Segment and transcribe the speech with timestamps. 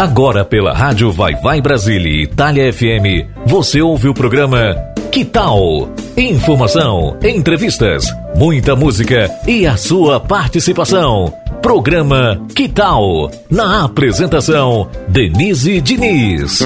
[0.00, 4.74] Agora pela Rádio Vai Vai Brasília e Itália FM, você ouve o programa
[5.12, 5.90] Que Tal?
[6.16, 11.30] Informação, entrevistas, muita música e a sua participação.
[11.60, 13.30] Programa Que Tal?
[13.50, 16.64] Na apresentação, Denise Diniz.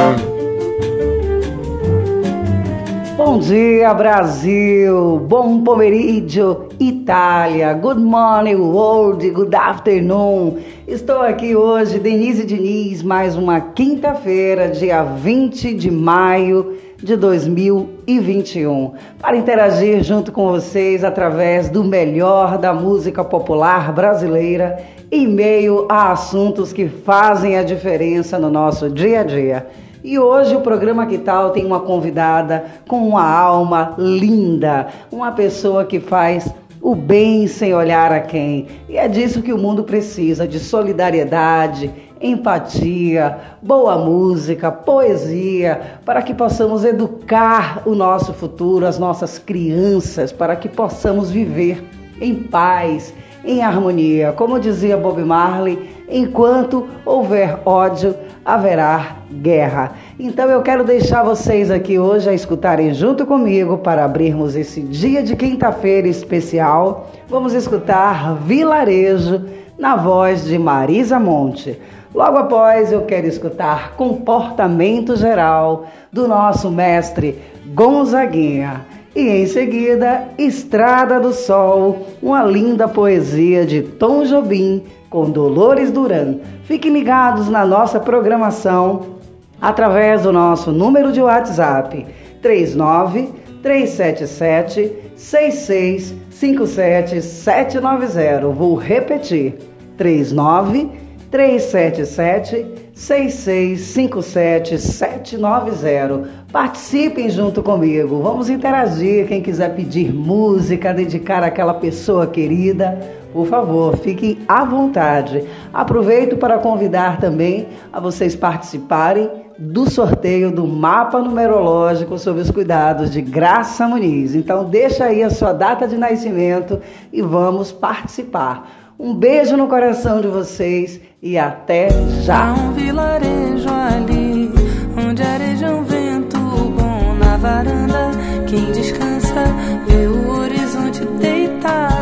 [3.34, 5.18] Bom dia, Brasil!
[5.26, 7.72] Bom pomeriggio, Itália!
[7.72, 9.28] Good morning, world!
[9.28, 10.58] Good afternoon!
[10.86, 19.36] Estou aqui hoje, Denise Diniz, mais uma quinta-feira, dia 20 de maio de 2021, para
[19.36, 24.78] interagir junto com vocês através do melhor da música popular brasileira,
[25.10, 29.66] em meio a assuntos que fazem a diferença no nosso dia a dia.
[30.04, 35.86] E hoje o programa Que Tal tem uma convidada com uma alma linda, uma pessoa
[35.86, 36.46] que faz
[36.82, 38.66] o bem sem olhar a quem.
[38.86, 41.90] E é disso que o mundo precisa: de solidariedade,
[42.20, 50.54] empatia, boa música, poesia, para que possamos educar o nosso futuro, as nossas crianças, para
[50.54, 51.82] que possamos viver
[52.20, 54.32] em paz, em harmonia.
[54.32, 55.78] Como dizia Bob Marley,
[56.10, 58.14] enquanto houver ódio,
[58.44, 59.92] haverá guerra.
[60.18, 65.22] Então eu quero deixar vocês aqui hoje a escutarem junto comigo para abrirmos esse dia
[65.22, 67.10] de quinta-feira especial.
[67.28, 69.44] Vamos escutar Vilarejo
[69.78, 71.80] na voz de Marisa Monte.
[72.14, 77.40] Logo após eu quero escutar Comportamento Geral do nosso mestre
[77.74, 78.86] Gonzaguinha.
[79.16, 84.82] E em seguida, Estrada do Sol, uma linda poesia de Tom Jobim
[85.14, 86.38] com Dolores Duran.
[86.64, 89.14] Fiquem ligados na nossa programação
[89.60, 92.04] através do nosso número de WhatsApp
[92.42, 93.28] 39
[93.62, 98.48] 377 6657 790.
[98.48, 99.54] Vou repetir:
[99.96, 100.90] 39
[101.30, 106.28] 377 6657 790.
[106.50, 108.20] Participem junto comigo.
[108.20, 109.28] Vamos interagir.
[109.28, 112.98] Quem quiser pedir música, dedicar àquela pessoa querida,
[113.34, 115.44] por favor, fiquem à vontade.
[115.72, 119.28] Aproveito para convidar também a vocês participarem
[119.58, 124.36] do sorteio do mapa numerológico sobre os cuidados de Graça Muniz.
[124.36, 126.80] Então deixa aí a sua data de nascimento
[127.12, 128.70] e vamos participar.
[128.96, 131.88] Um beijo no coração de vocês e até
[132.22, 132.50] já.
[132.50, 134.52] Há um vilarejo ali,
[134.96, 138.12] onde areja um vento bom na varanda.
[138.46, 139.44] Quem descansa
[139.88, 141.93] vê o horizonte deitar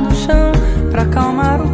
[1.13, 1.72] acalmar o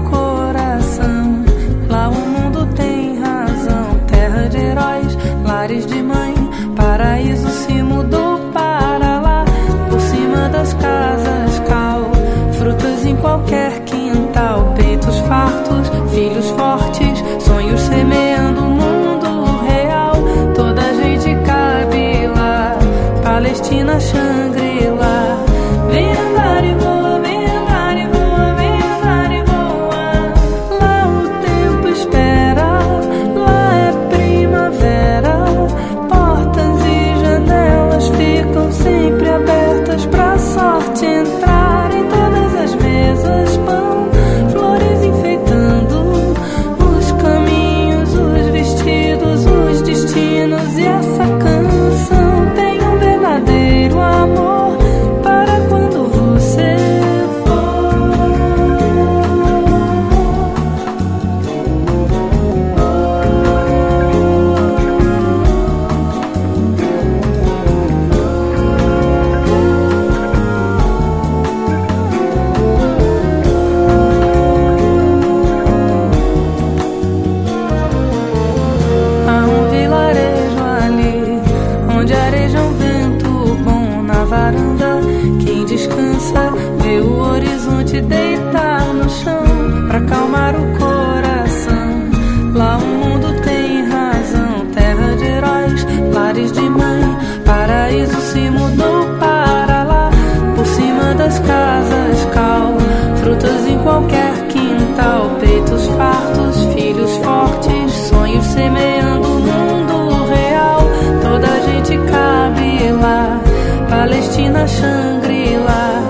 [113.89, 116.03] Palestina, Shangri-La.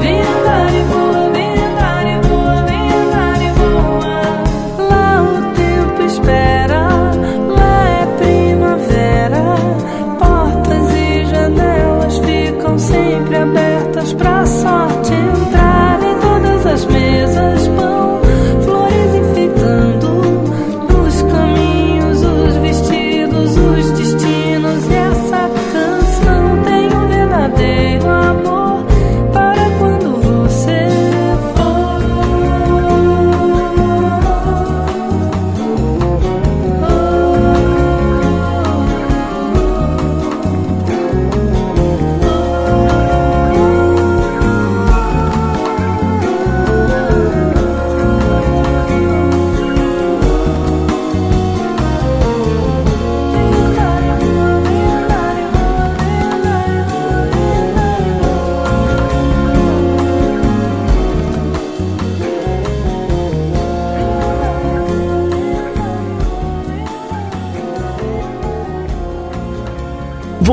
[0.00, 1.01] Vem andar e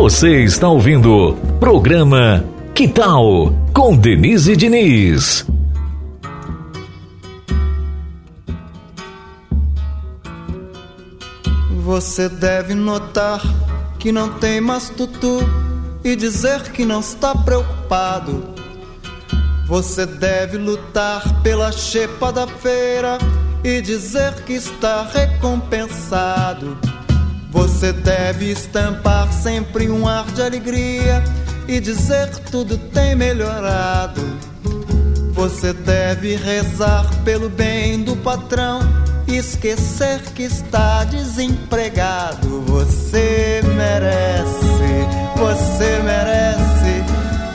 [0.02, 5.46] Você está ouvindo programa Que Tal com Denise Diniz.
[11.84, 13.42] Você deve notar
[14.00, 15.42] que não tem mais tutu
[16.02, 18.42] e dizer que não está preocupado.
[19.68, 23.18] Você deve lutar pela chepa da feira
[23.66, 26.89] e dizer que está recompensado.
[27.80, 31.24] Você deve estampar sempre um ar de alegria
[31.66, 34.22] e dizer que tudo tem melhorado.
[35.32, 38.82] Você deve rezar pelo bem do patrão
[39.26, 42.64] e esquecer que está desempregado.
[42.64, 47.02] Você merece, você merece.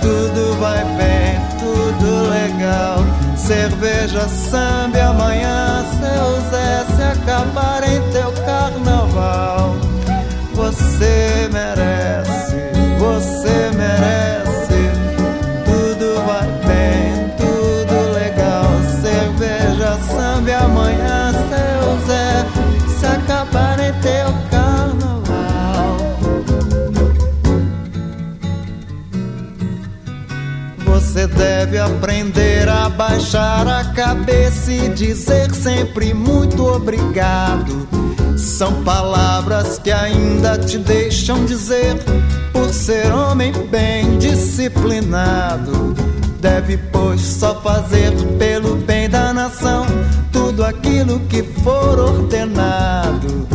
[0.00, 2.96] Tudo vai bem, tudo legal.
[3.36, 9.83] Cerveja, samba, amanhã seu Zé se acabar em teu carnaval.
[10.54, 12.56] Você merece,
[12.98, 14.54] você merece.
[15.64, 18.64] Tudo vai bem, tudo legal.
[19.02, 22.46] Cerveja, samba, amanhã seu Zé
[22.98, 25.96] se acabar em teu carnaval.
[30.86, 37.93] Você deve aprender a baixar a cabeça e dizer sempre muito obrigado.
[38.56, 41.96] São palavras que ainda te deixam dizer,
[42.52, 45.92] por ser homem bem disciplinado.
[46.38, 49.84] Deve, pois, só fazer pelo bem da nação
[50.30, 53.48] tudo aquilo que for ordenado.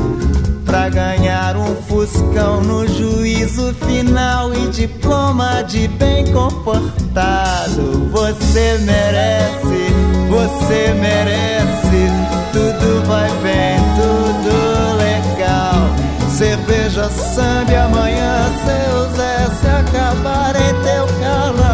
[0.66, 8.10] Pra ganhar um fuscão no juízo final e diploma de bem comportado.
[8.12, 9.94] Você merece,
[10.30, 11.69] você merece.
[12.52, 14.29] Tudo vai bem, tudo.
[16.39, 21.69] Cerveja, samba amanhã seu Zé se acabar em teu carnaval.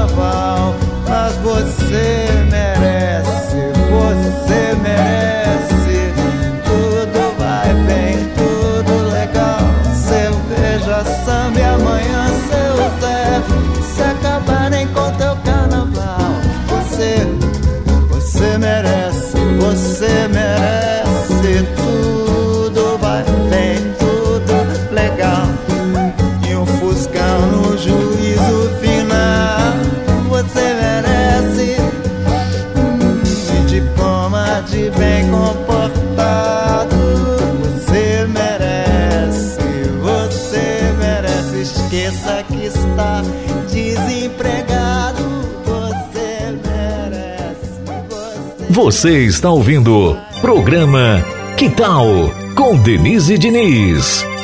[44.26, 45.24] Desempregado.
[45.66, 48.74] Você merece, você.
[48.74, 51.24] Você está ouvindo programa
[51.58, 52.08] Que Tal
[52.56, 54.35] com Denise Diniz.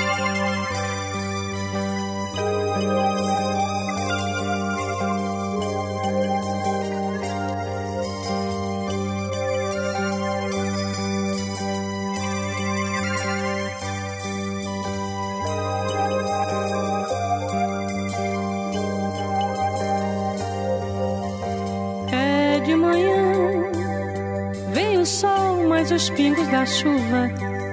[25.01, 27.27] O sol, mas os pingos da chuva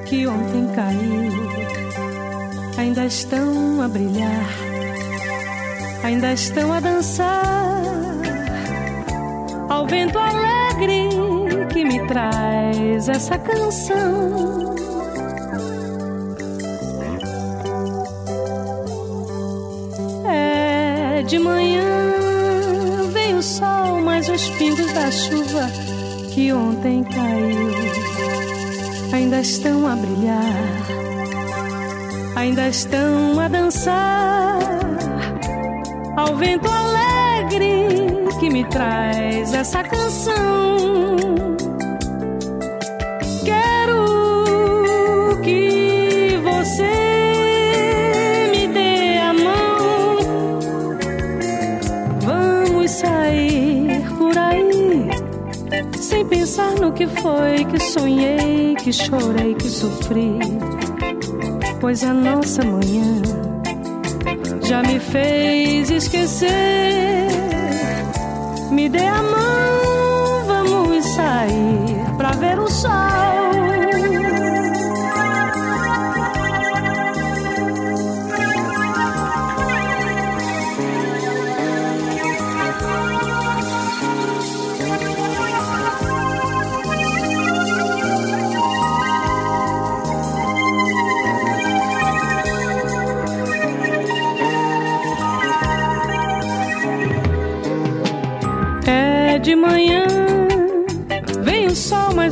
[0.07, 1.31] que ontem caiu
[2.79, 4.49] ainda estão a brilhar,
[6.03, 7.83] ainda estão a dançar
[9.69, 11.11] ao vento alegre
[11.71, 14.75] que me traz essa canção.
[20.27, 21.85] É de manhã,
[23.13, 25.88] vem o sol, mas os pingos da chuva
[26.39, 27.69] que ontem caiu
[29.13, 30.55] ainda estão a brilhar,
[32.37, 34.61] ainda estão a dançar
[36.17, 37.89] ao vento alegre
[38.39, 40.98] que me traz essa canção.
[56.29, 60.39] Pensar no que foi que sonhei, que chorei, que sofri.
[61.81, 63.23] Pois a nossa manhã
[64.63, 67.29] já me fez esquecer.
[68.71, 73.38] Me dê a mão, vamos sair pra ver o sol.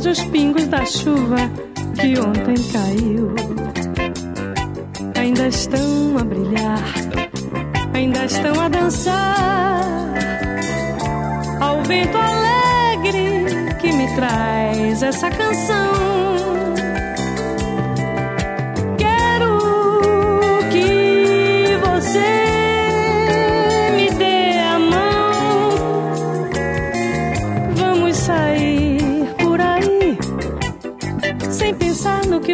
[0.09, 1.37] Os pingos da chuva
[1.99, 3.35] que ontem caiu
[5.19, 6.83] ainda estão a brilhar,
[7.93, 9.81] ainda estão a dançar
[11.59, 13.45] ao vento alegre
[13.81, 16.56] que me traz essa canção.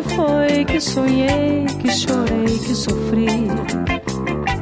[0.03, 3.27] Foi que sonhei, que chorei, que sofri.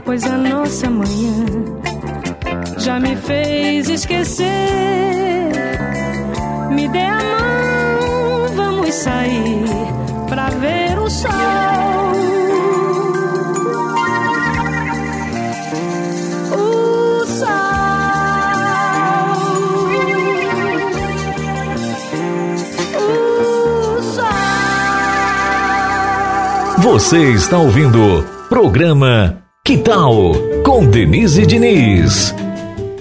[0.05, 1.45] Pois a nossa manhã
[2.77, 4.48] já me fez esquecer.
[6.71, 9.65] Me dê a mão, vamos sair
[10.27, 12.00] pra ver o sol.
[26.81, 30.33] Você está ouvindo programa Que Tal
[30.65, 32.33] com Denise Diniz.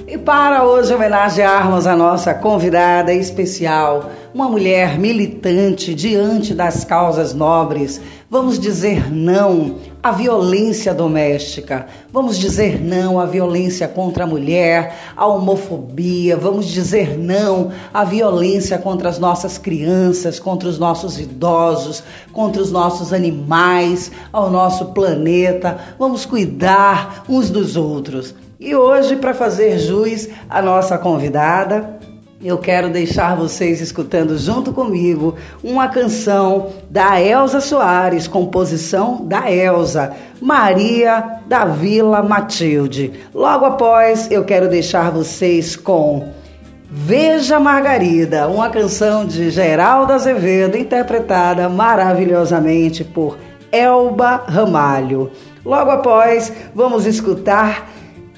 [0.06, 7.98] E para hoje homenagearmos a nossa convidada especial, uma mulher militante diante das causas nobres,
[8.28, 15.26] vamos dizer não à violência doméstica, vamos dizer não à violência contra a mulher, à
[15.26, 22.02] homofobia, vamos dizer não à violência contra as nossas crianças, contra os nossos idosos,
[22.32, 25.78] contra os nossos animais, ao nosso planeta.
[25.98, 28.34] Vamos cuidar uns dos outros.
[28.58, 31.98] E hoje, para fazer jus à nossa convidada,
[32.42, 40.14] eu quero deixar vocês escutando junto comigo uma canção da Elza Soares, composição da Elza,
[40.40, 43.12] Maria da Vila Matilde.
[43.34, 46.28] Logo após, eu quero deixar vocês com
[46.92, 53.36] Veja Margarida, uma canção de Geraldo Azevedo, interpretada maravilhosamente por
[53.70, 55.30] Elba Ramalho.
[55.62, 57.86] Logo após, vamos escutar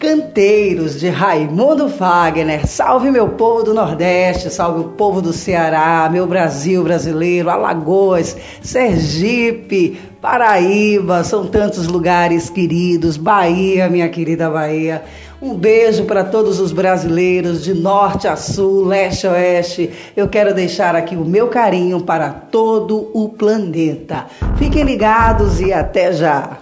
[0.03, 2.67] Canteiros de Raimundo Fagner.
[2.67, 9.97] Salve meu povo do Nordeste, salve o povo do Ceará, meu Brasil brasileiro, Alagoas, Sergipe,
[10.21, 15.05] Paraíba, são tantos lugares queridos, Bahia, minha querida Bahia.
[15.41, 19.89] Um beijo para todos os brasileiros de norte a sul, leste a oeste.
[20.17, 24.27] Eu quero deixar aqui o meu carinho para todo o planeta.
[24.57, 26.62] Fiquem ligados e até já.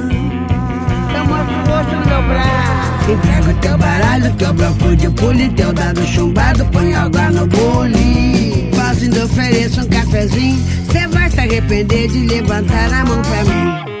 [2.23, 3.11] braço.
[3.11, 8.69] Entrega o teu baralho, teu bloco de pule, teu dado chumbado, põe água no bule.
[8.75, 10.59] Faço ainda ofereço um cafezinho,
[10.91, 14.00] cê vai se arrepender de levantar a mão pra mim.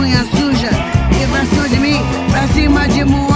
[2.71, 3.30] cima de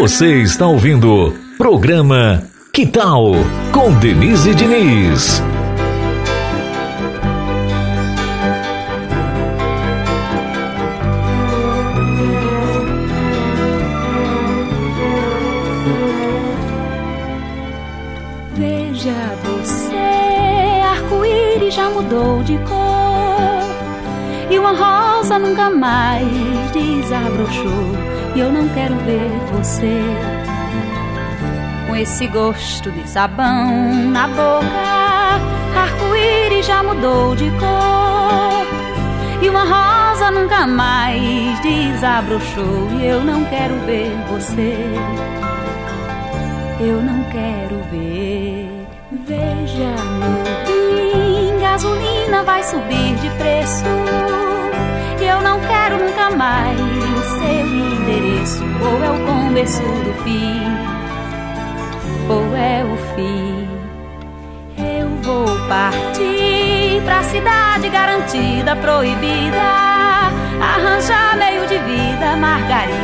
[0.00, 3.32] Você está ouvindo programa Que Tal
[3.70, 5.42] com Denise Diniz.
[18.54, 19.12] Veja
[19.44, 19.94] você,
[20.92, 22.80] arco-íris já mudou de cor
[24.50, 26.26] e uma rosa nunca mais
[26.72, 28.19] desabrochou.
[28.34, 30.00] E eu não quero ver você
[31.86, 35.00] com esse gosto de sabão na boca.
[35.76, 38.66] Arco-íris já mudou de cor.
[39.42, 42.88] E uma rosa nunca mais desabrochou.
[43.00, 44.76] E eu não quero ver você.
[46.80, 48.86] Eu não quero ver.
[49.26, 50.32] Veja, meu
[50.64, 53.84] bem, gasolina vai subir de preço
[55.30, 56.76] eu não quero nunca mais
[57.38, 58.64] seu endereço.
[58.82, 60.62] Ou é o começo do fim,
[62.28, 63.68] ou é o fim.
[64.78, 69.90] Eu vou partir pra cidade garantida, proibida.
[70.60, 72.96] Arranjar meio de vida, Margarida,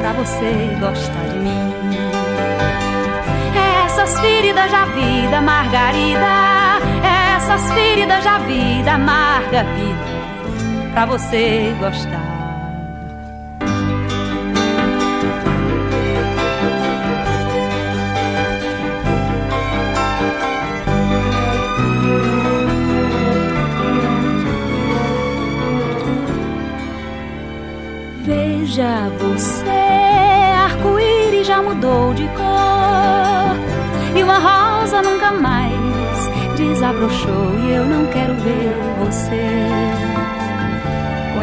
[0.00, 1.74] pra você gostar de mim.
[3.86, 6.54] Essas feridas já vida, Margarida.
[7.36, 10.13] Essas feridas já vida, amarga vida
[10.94, 12.22] pra você gostar.
[28.22, 29.64] Veja você,
[30.64, 33.56] arco-íris já mudou de cor
[34.16, 40.13] e uma rosa nunca mais desabrochou e eu não quero ver você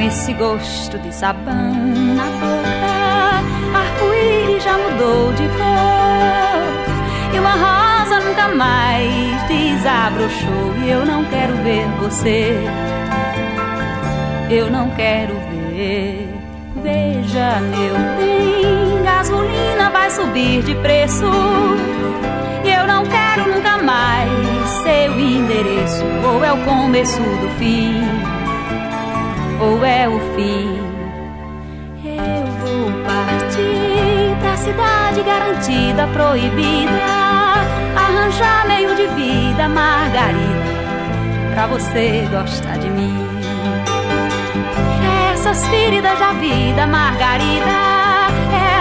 [0.04, 1.74] esse gosto de sabão
[2.16, 3.78] na boca.
[3.78, 7.34] Arco-íris já mudou de cor.
[7.34, 10.74] E uma rosa nunca mais desabrochou.
[10.84, 12.58] E eu não quero ver você.
[14.50, 15.34] Eu não quero
[15.70, 16.28] ver.
[16.84, 21.26] Veja, meu bem, gasolina vai subir de preço.
[22.64, 26.04] E eu não quero nunca mais seu endereço.
[26.26, 28.40] Ou é o começo do fim
[29.62, 30.80] ou é o fim.
[32.04, 36.91] Eu vou partir pra cidade garantida, proibida.
[37.95, 40.71] Arranjar meio de vida, Margarida,
[41.54, 43.13] pra você gostar de mim.
[45.34, 47.91] Essas feridas da vida, Margarida.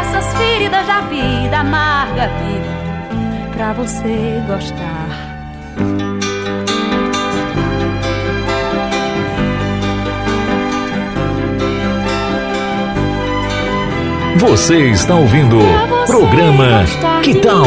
[0.01, 5.00] Essas feridas da vida, amarga vida, pra você gostar.
[14.41, 15.59] Você está ouvindo
[16.07, 16.87] programa
[17.23, 17.67] Que Tal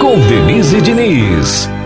[0.00, 1.77] com Denise Diniz.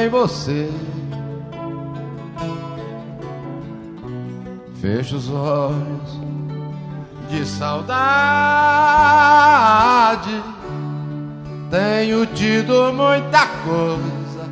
[0.00, 0.70] Em você.
[4.80, 6.20] Fecho os olhos
[7.28, 7.92] de saudade.
[11.70, 14.46] Tenho tido muita coisa,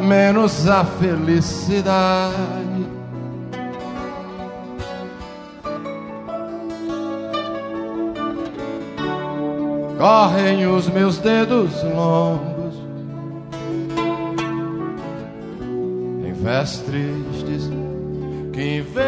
[0.00, 2.65] menos a felicidade.
[9.98, 12.74] Correm os meus dedos longos
[16.22, 17.70] em festas tristes
[18.52, 19.06] que vendo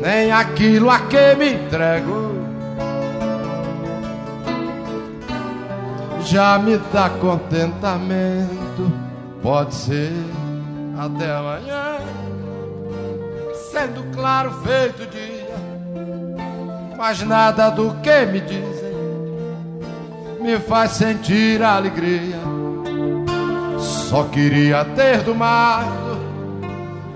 [0.00, 2.32] nem aquilo a que me entrego
[6.24, 8.92] já me dá contentamento.
[9.42, 10.12] Pode ser
[10.96, 11.98] até amanhã,
[13.70, 15.31] sendo claro feito dia
[17.02, 18.92] mas nada do que me dizem
[20.40, 22.38] me faz sentir alegria.
[23.76, 25.90] Só queria ter do mato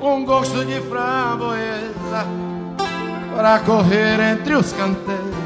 [0.02, 2.26] um gosto de framboesa
[3.36, 5.36] para correr entre os canteiros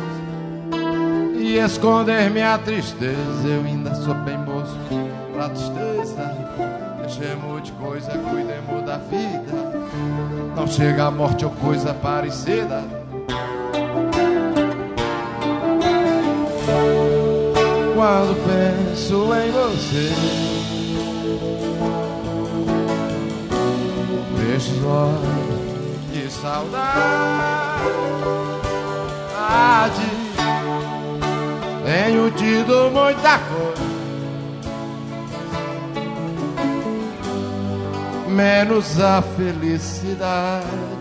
[1.36, 3.46] e esconder minha tristeza.
[3.46, 4.74] Eu ainda sou bem moço
[5.34, 6.34] pra tristeza.
[6.98, 9.52] Deixemos de coisa, cuidemos da vida.
[10.56, 12.99] Não chega a morte ou coisa parecida.
[18.00, 20.08] Quando penso em você.
[24.38, 25.20] Fecho os olhos
[26.10, 26.80] de saudade.
[31.84, 33.90] Tenho tido muita coisa.
[38.28, 40.99] Menos a felicidade.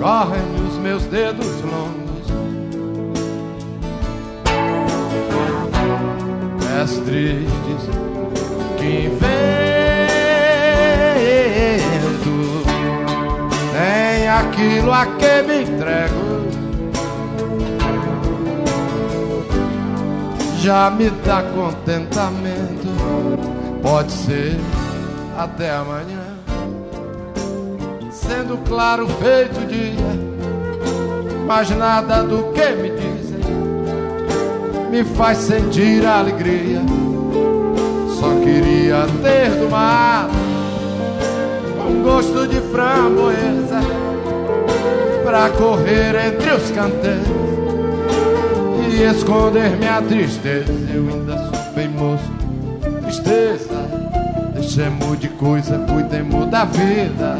[0.00, 2.26] Correm os meus dedos longos.
[6.58, 7.82] Pés tristes
[8.78, 9.60] que vendo
[13.74, 16.30] nem aquilo a que me entrego.
[20.60, 22.88] Já me dá contentamento,
[23.82, 24.58] pode ser
[25.38, 26.19] até amanhã
[28.30, 29.90] sendo claro feito dia,
[31.48, 33.40] mas nada do que me dizem
[34.88, 36.80] me faz sentir alegria.
[38.20, 40.28] Só queria ter do mar
[41.88, 43.80] um gosto de framboesa
[45.24, 47.26] pra correr entre os canteiros
[48.92, 50.72] e esconder minha tristeza.
[50.94, 52.30] Eu ainda sou bem moço,
[53.02, 53.90] tristeza.
[54.54, 57.36] Deixemos de coisa, cuidemos da vida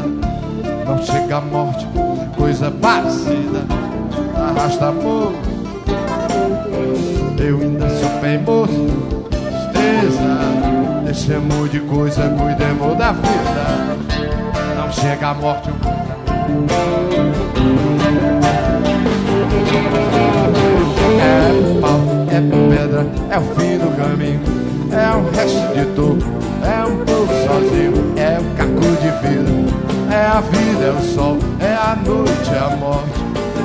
[0.91, 1.87] não chega a morte,
[2.35, 3.65] coisa parecida,
[4.35, 5.31] arrasta amor.
[7.39, 8.87] Eu ainda sou bem moço,
[9.29, 10.37] tristeza,
[11.05, 13.95] deixemos de coisa, cuidemos da vida.
[14.77, 15.69] Não chega a morte,
[21.21, 22.41] é pau, é
[22.75, 24.41] pedra, é o fim do caminho,
[24.91, 26.25] é um resto de topo,
[26.65, 30.00] é um pouco sozinho, é um caco de vidro.
[30.11, 33.19] É a vida, é o sol, é a noite, é a morte,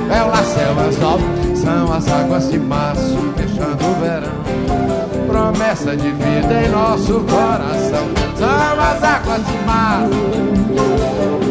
[0.09, 1.19] é o céu, é o sol,
[1.55, 5.27] são as águas de março fechando o verão.
[5.27, 8.07] Promessa de vida em nosso coração,
[8.37, 11.46] são as águas de março.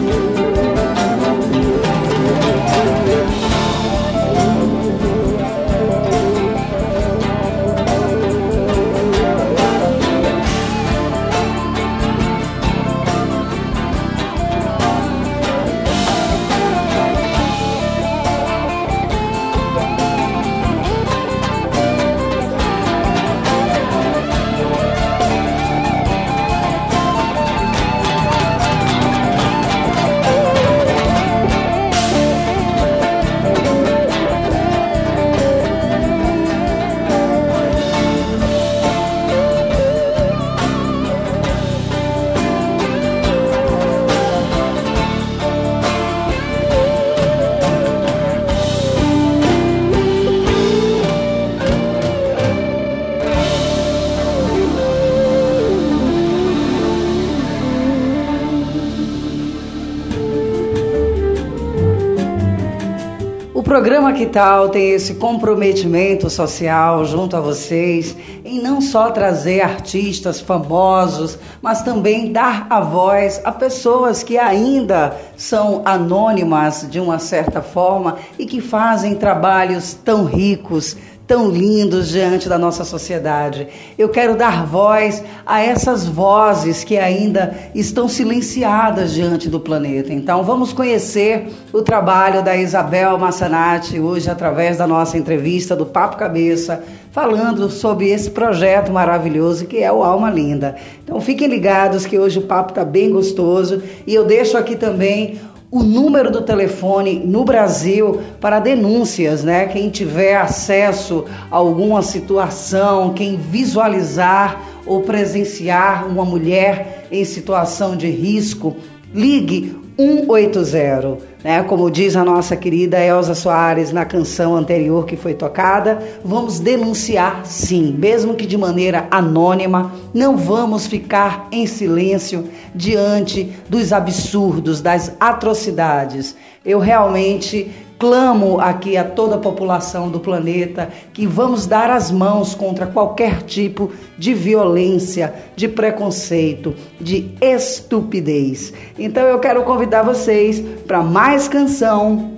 [63.77, 70.41] Programa Que Tal tem esse comprometimento social junto a vocês em não só trazer artistas
[70.41, 77.61] famosos, mas também dar a voz a pessoas que ainda são anônimas de uma certa
[77.61, 83.67] forma e que fazem trabalhos tão ricos, tão lindos diante da nossa sociedade.
[83.99, 90.13] Eu quero dar voz a essas vozes que ainda estão silenciadas diante do planeta.
[90.13, 96.17] Então, vamos conhecer o trabalho da Isabel Massanati hoje através da nossa entrevista do Papo
[96.17, 100.77] Cabeça, falando sobre esse projeto maravilhoso que é o Alma Linda.
[101.03, 105.41] Então, fiquem ligados que hoje o papo está bem gostoso e eu deixo aqui também
[105.71, 109.67] o número do telefone no Brasil para denúncias, né?
[109.67, 118.09] Quem tiver acesso a alguma situação, quem visualizar ou presenciar uma mulher em situação de
[118.09, 118.77] risco,
[119.13, 121.63] ligue 180, né?
[121.63, 127.47] Como diz a nossa querida Elza Soares na canção anterior que foi tocada, vamos denunciar
[127.47, 135.13] sim, mesmo que de maneira anônima, não vamos ficar em silêncio diante dos absurdos, das
[135.19, 136.37] atrocidades.
[136.65, 142.55] Eu realmente Clamo aqui a toda a população do planeta que vamos dar as mãos
[142.55, 148.75] contra qualquer tipo de violência, de preconceito, de estupidez.
[148.99, 152.33] Então eu quero convidar vocês para mais canção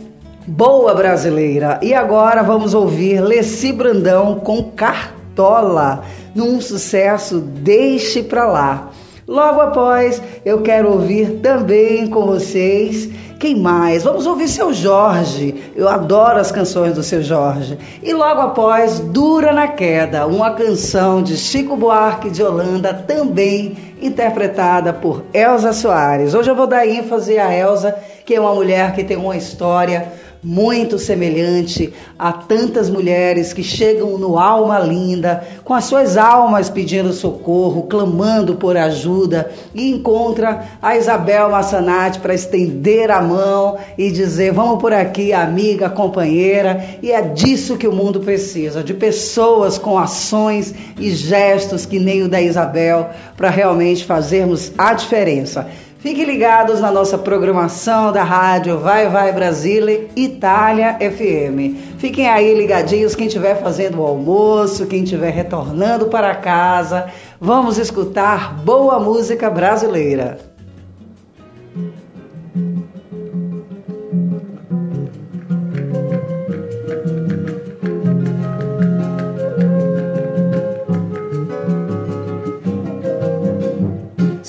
[0.46, 1.80] boa brasileira.
[1.82, 8.90] E agora vamos ouvir Leci Brandão com Cartola, num sucesso Deixe Pra Lá.
[9.26, 14.02] Logo após, eu quero ouvir também com vocês quem mais?
[14.02, 15.72] Vamos ouvir seu Jorge.
[15.76, 17.78] Eu adoro as canções do seu Jorge.
[18.02, 24.92] E logo após, Dura na Queda, uma canção de Chico Buarque de Holanda, também interpretada
[24.92, 26.34] por Elza Soares.
[26.34, 27.94] Hoje eu vou dar ênfase a Elza,
[28.26, 34.18] que é uma mulher que tem uma história muito semelhante a tantas mulheres que chegam
[34.18, 40.96] no Alma Linda, com as suas almas pedindo socorro, clamando por ajuda, e encontra a
[40.96, 46.98] Isabel Massanati para estender a mão e dizer: Vamos por aqui, amiga, companheira.
[47.02, 52.22] E é disso que o mundo precisa, de pessoas com ações e gestos que nem
[52.22, 55.68] o da Isabel, para realmente fazermos a diferença.
[55.98, 61.98] Fiquem ligados na nossa programação da rádio Vai Vai Brasília Itália FM.
[61.98, 67.10] Fiquem aí ligadinhos, quem estiver fazendo o almoço, quem estiver retornando para casa.
[67.40, 70.38] Vamos escutar boa música brasileira.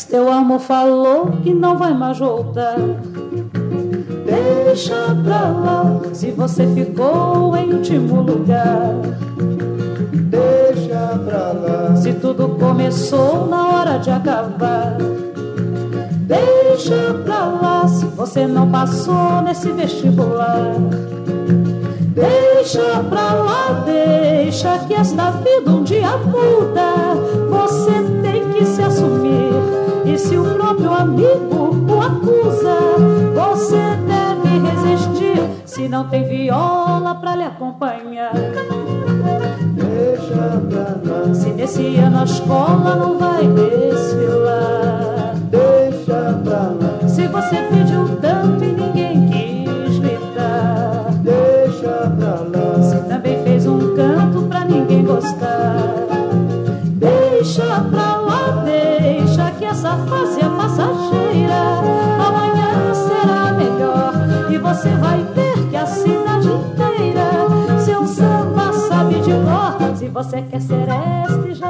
[0.10, 2.78] Teu amor falou que não vai mais voltar.
[4.26, 8.95] Deixa pra lá, se você ficou em último lugar.
[10.12, 14.98] Deixa pra lá, se tudo começou na hora de acabar.
[16.22, 20.74] Deixa pra lá, se você não passou nesse vestibular.
[22.15, 27.13] Deixa pra lá, deixa que esta vida um dia muda.
[27.48, 27.91] Você
[28.24, 29.79] tem que se assumir
[30.13, 32.78] e se o próprio amigo o acusa,
[33.36, 35.39] você deve resistir.
[35.65, 38.34] Se não tem viola pra lhe acompanhar.
[39.74, 41.34] Deixa pra lá.
[41.34, 45.36] Se nesse ano a escola não vai desfilar.
[45.52, 47.08] Deixa pra lá.
[47.08, 47.69] Se você
[60.60, 61.62] passageira.
[62.28, 64.13] Amanhã será melhor
[64.52, 69.95] e você vai ver que a cidade inteira seu samba sabe de cor.
[69.95, 70.88] Se você quer ser
[71.26, 71.69] este, já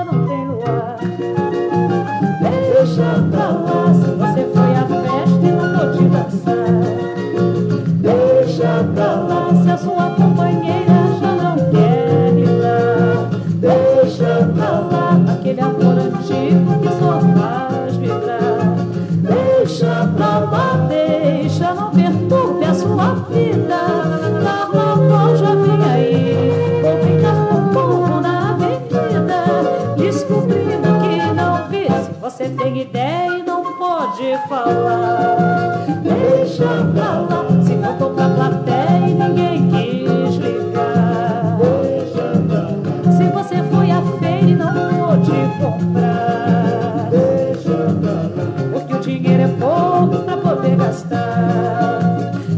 [50.60, 52.00] poder gastar.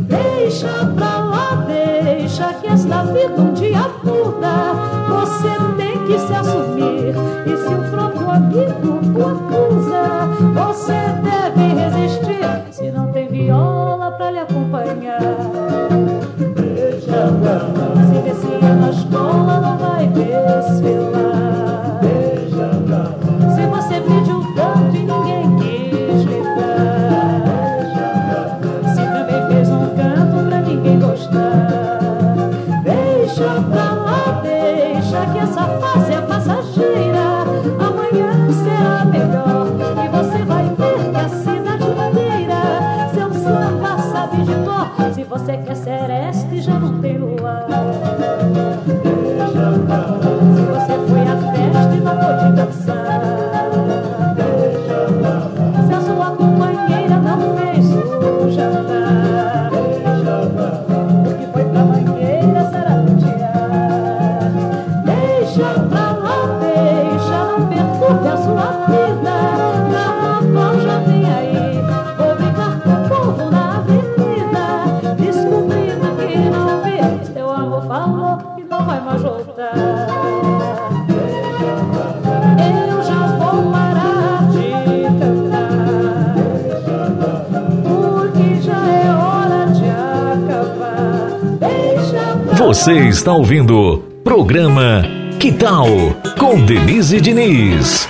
[0.07, 2.49] Deixa pra lá, deixa
[3.03, 3.83] vida um dia
[92.81, 95.03] Você está ouvindo programa
[95.39, 95.85] Que Tal
[96.39, 98.09] com Denise Diniz.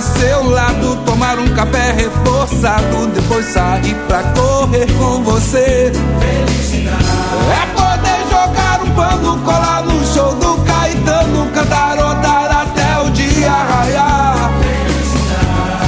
[0.21, 5.91] seu lado, tomar um café reforçado, depois sair pra correr com você.
[7.51, 14.51] É poder jogar um pano, colar no show do Caetano, cantarotar até o dia raiar.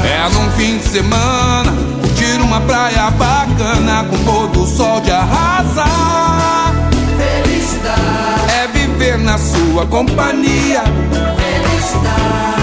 [0.03, 6.73] É num fim de semana, curtir uma praia bacana com pôr do sol de arrasar.
[7.17, 10.81] Felicidade é viver na sua companhia.
[11.37, 12.62] Felicidade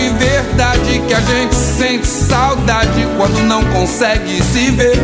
[1.07, 4.97] que a gente sente saudade quando não consegue se ver.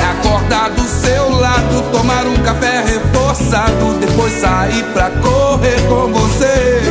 [0.00, 6.82] É acordar do seu lado, tomar um café reforçado, depois sair pra correr com você.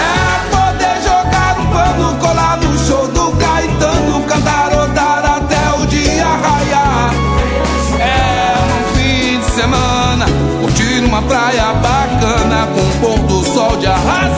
[0.00, 7.14] É poder jogar um pano, colar no show do Caetano, cantarotar até o dia raiar.
[8.00, 10.26] É um fim de semana,
[10.60, 14.37] curtir uma praia bacana com o pôr do sol de arrasar.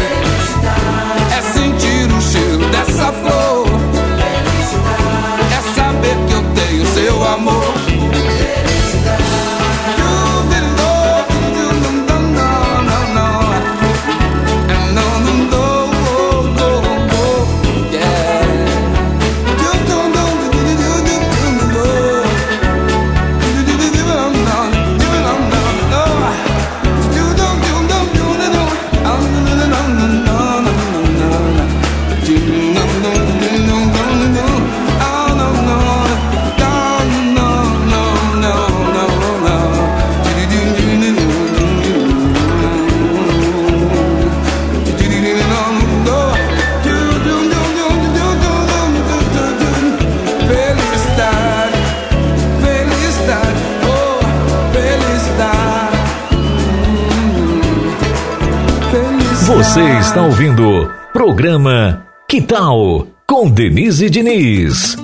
[59.73, 64.97] Você está ouvindo programa Que Tal com Denise Diniz.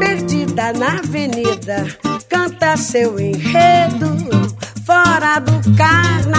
[0.00, 1.86] Perdida na avenida,
[2.28, 4.16] canta seu enredo
[4.84, 6.35] fora do carnaval.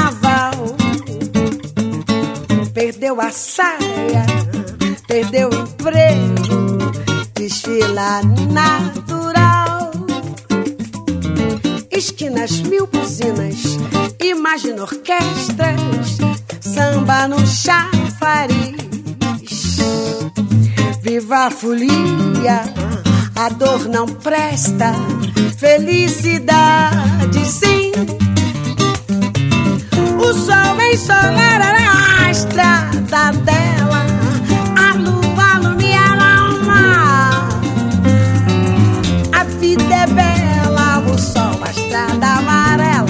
[3.27, 4.25] A saia,
[5.05, 6.93] perdeu o emprego,
[7.35, 8.21] desfila
[8.53, 9.91] natural.
[11.91, 13.77] Esquinas, mil buzinas,
[14.23, 16.17] imagina orquestras,
[16.61, 18.77] samba no chafariz.
[21.01, 22.61] Viva a folia,
[23.35, 24.93] a dor não presta,
[25.57, 27.91] felicidade sim.
[30.17, 31.96] O sol ensolará
[32.27, 34.05] a estrada dela,
[34.75, 35.61] a lua
[35.95, 36.07] a
[36.41, 37.49] alma.
[39.31, 43.07] A vida é bela, o sol, a estrada amarela,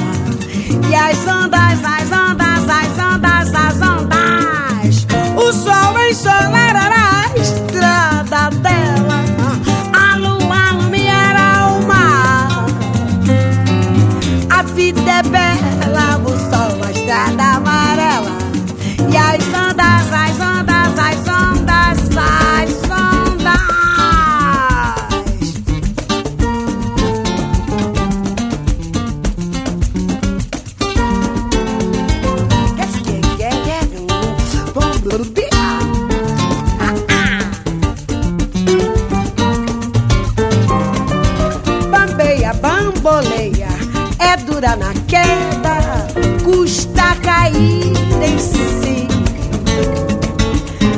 [0.87, 5.07] e as ondas, as ondas, as ondas, as ondas.
[5.35, 6.76] O sol ensolará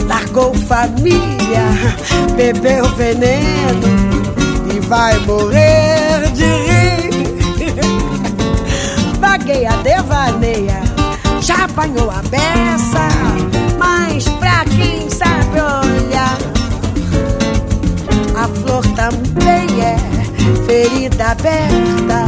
[0.07, 1.65] Largou família,
[2.35, 3.87] bebeu veneno
[4.73, 7.09] e vai morrer de rir.
[9.19, 10.81] Vagueia, devaneia,
[11.41, 13.07] já apanhou a beça,
[13.77, 16.37] mas pra quem sabe olhar.
[18.35, 19.97] A flor também é
[20.65, 22.25] ferida aberta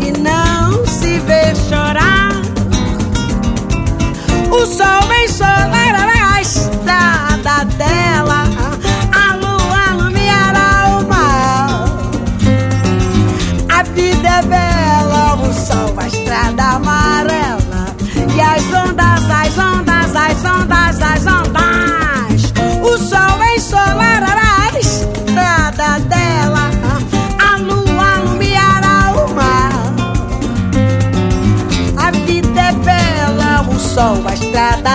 [0.00, 2.21] e não se vê chorar.
[4.54, 8.01] O sol ensolará a estrada dela,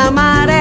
[0.08, 0.57] estrada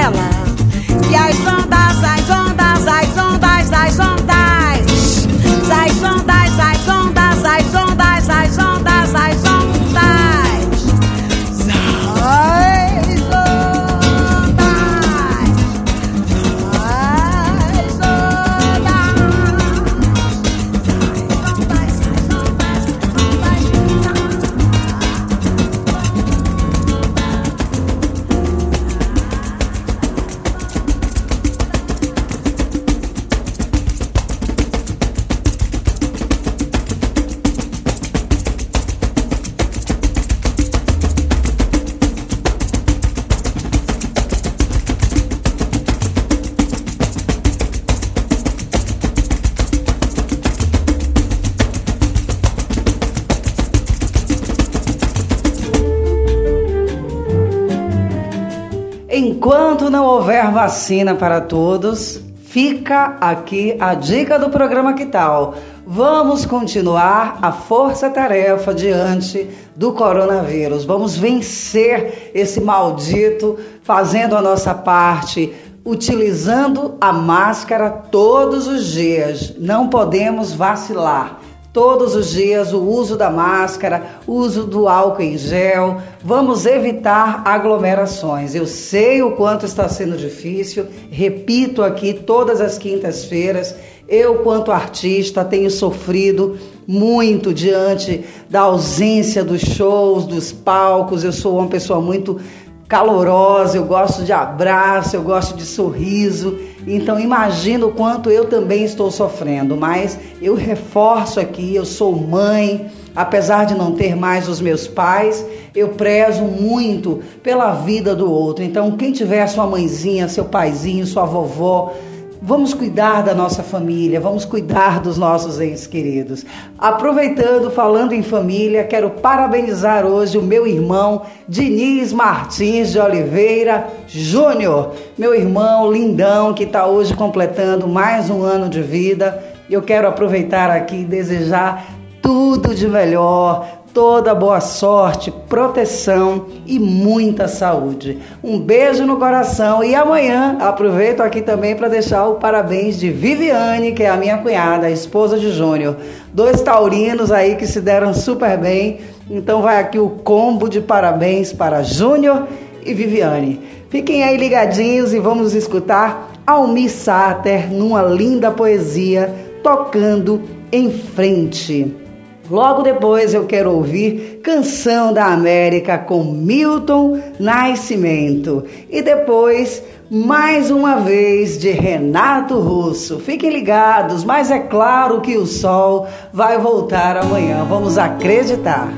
[60.57, 65.53] vacina para todos, fica aqui a dica do programa Que Tal?
[65.85, 70.83] Vamos continuar a força-tarefa diante do coronavírus.
[70.83, 75.53] Vamos vencer esse maldito, fazendo a nossa parte,
[75.85, 79.53] utilizando a máscara todos os dias.
[79.59, 81.39] Não podemos vacilar.
[81.77, 86.01] Todos os dias o uso da máscara, o uso do álcool em gel.
[86.23, 88.55] Vamos evitar aglomerações.
[88.55, 90.87] Eu sei o quanto está sendo difícil.
[91.11, 93.75] Repito aqui todas as quintas-feiras.
[94.07, 96.57] Eu, quanto artista, tenho sofrido
[96.87, 101.23] muito diante da ausência dos shows, dos palcos.
[101.23, 102.39] Eu sou uma pessoa muito
[102.87, 106.57] calorosa, eu gosto de abraço, eu gosto de sorriso.
[106.87, 112.89] Então imagino o quanto eu também estou sofrendo, mas eu reforço aqui, eu sou mãe,
[113.13, 118.63] apesar de não ter mais os meus pais, eu prezo muito pela vida do outro.
[118.63, 121.93] Então quem tiver sua mãezinha, seu paizinho, sua vovó,
[122.41, 126.45] Vamos cuidar da nossa família, vamos cuidar dos nossos entes queridos.
[126.77, 134.93] Aproveitando, falando em família, quero parabenizar hoje o meu irmão Diniz Martins de Oliveira Júnior,
[135.17, 139.43] meu irmão lindão que está hoje completando mais um ano de vida.
[139.67, 141.87] Eu quero aproveitar aqui e desejar
[142.21, 143.67] tudo de melhor,
[143.97, 148.19] toda boa sorte, proteção e muita saúde.
[148.43, 153.93] Um beijo no coração e amanhã aproveito aqui também para deixar o parabéns de Viviane,
[153.93, 155.97] que é a minha cunhada, a esposa de Júnior.
[156.31, 158.99] Dois taurinos aí que se deram super bem.
[159.27, 162.47] Então vai aqui o combo de parabéns para Júnior
[162.85, 163.59] e Viviane.
[163.89, 169.33] Fiquem aí ligadinhos e vamos escutar Almi Sater numa linda poesia
[169.63, 172.06] tocando em frente.
[172.49, 178.63] Logo depois eu quero ouvir Canção da América com Milton Nascimento.
[178.89, 183.19] E depois, mais uma vez, de Renato Russo.
[183.19, 187.65] Fiquem ligados, mas é claro que o sol vai voltar amanhã.
[187.65, 188.93] Vamos acreditar.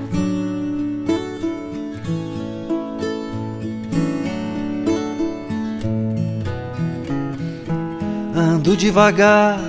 [8.35, 9.68] Ando devagar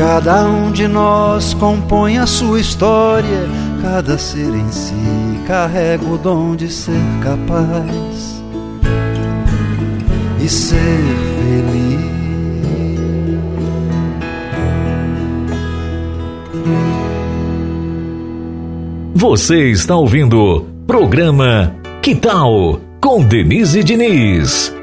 [0.00, 3.46] Cada um de nós compõe a sua história,
[3.82, 4.94] cada ser em si
[5.46, 8.42] carrega o dom de ser capaz
[10.42, 10.78] e ser
[11.36, 12.00] feliz.
[19.14, 24.79] Você está ouvindo programa Que Tal com Denise Diniz.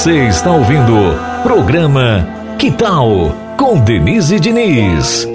[0.00, 0.94] Você está ouvindo
[1.42, 2.26] programa
[2.58, 5.28] Que Tal com Denise Diniz.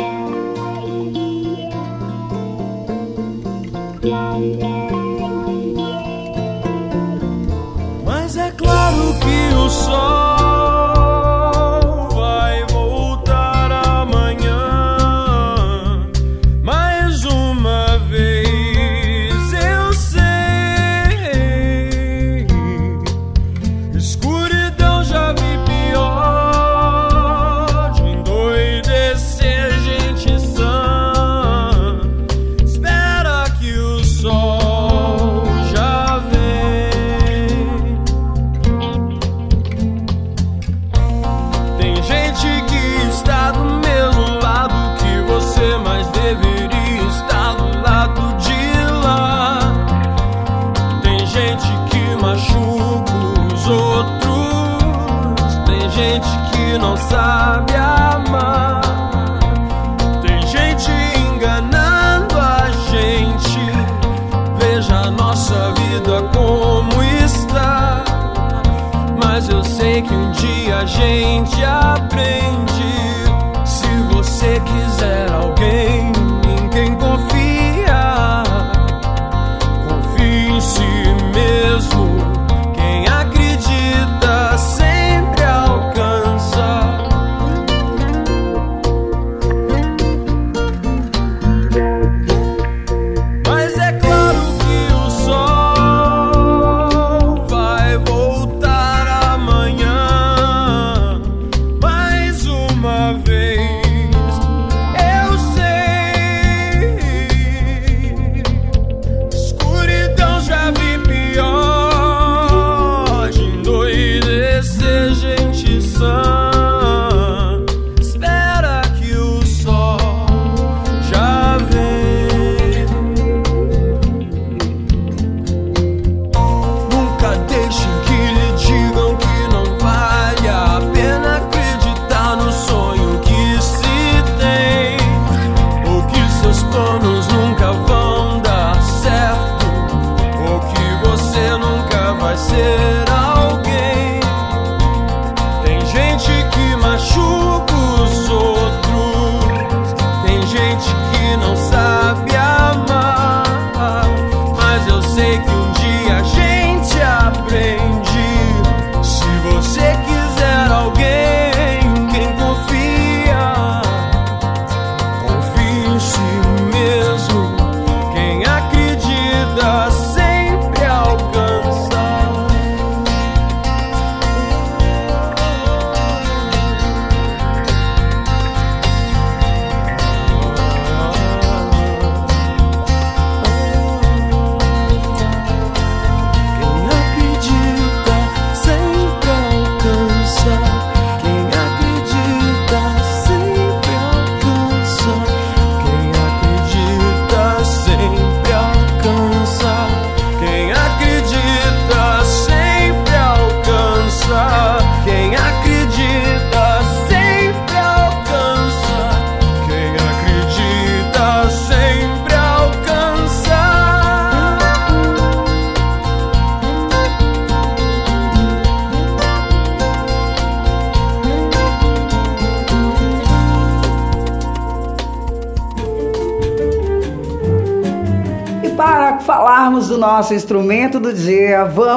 [56.77, 57.24] não sabe.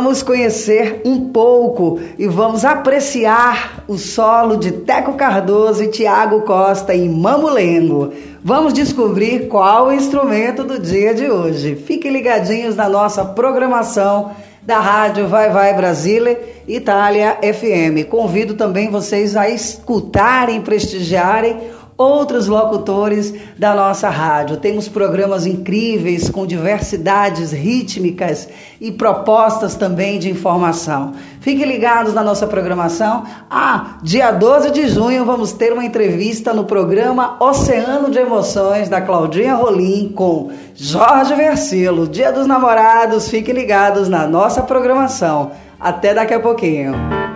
[0.08, 6.94] Vamos conhecer um pouco e vamos apreciar o solo de Teco Cardoso e Tiago Costa
[6.94, 8.14] em Mamulengo.
[8.42, 11.76] Vamos descobrir qual o instrumento do dia de hoje.
[11.76, 14.30] Fiquem ligadinhos na nossa programação
[14.62, 18.08] da Rádio Vai Vai Brasília, Itália FM.
[18.08, 21.58] Convido também vocês a escutarem, prestigiarem
[21.98, 24.56] outros locutores da nossa rádio.
[24.56, 28.48] Temos programas incríveis com diversidades rítmicas
[28.80, 31.14] e propostas também de informação.
[31.40, 33.24] Fiquem ligados na nossa programação.
[33.50, 39.00] Ah, dia 12 de junho vamos ter uma entrevista no programa Oceano de Emoções da
[39.00, 42.06] Claudinha Rolim com Jorge Versilo.
[42.06, 45.50] Dia dos Namorados, fiquem ligados na nossa programação.
[45.80, 47.27] Até daqui a pouquinho.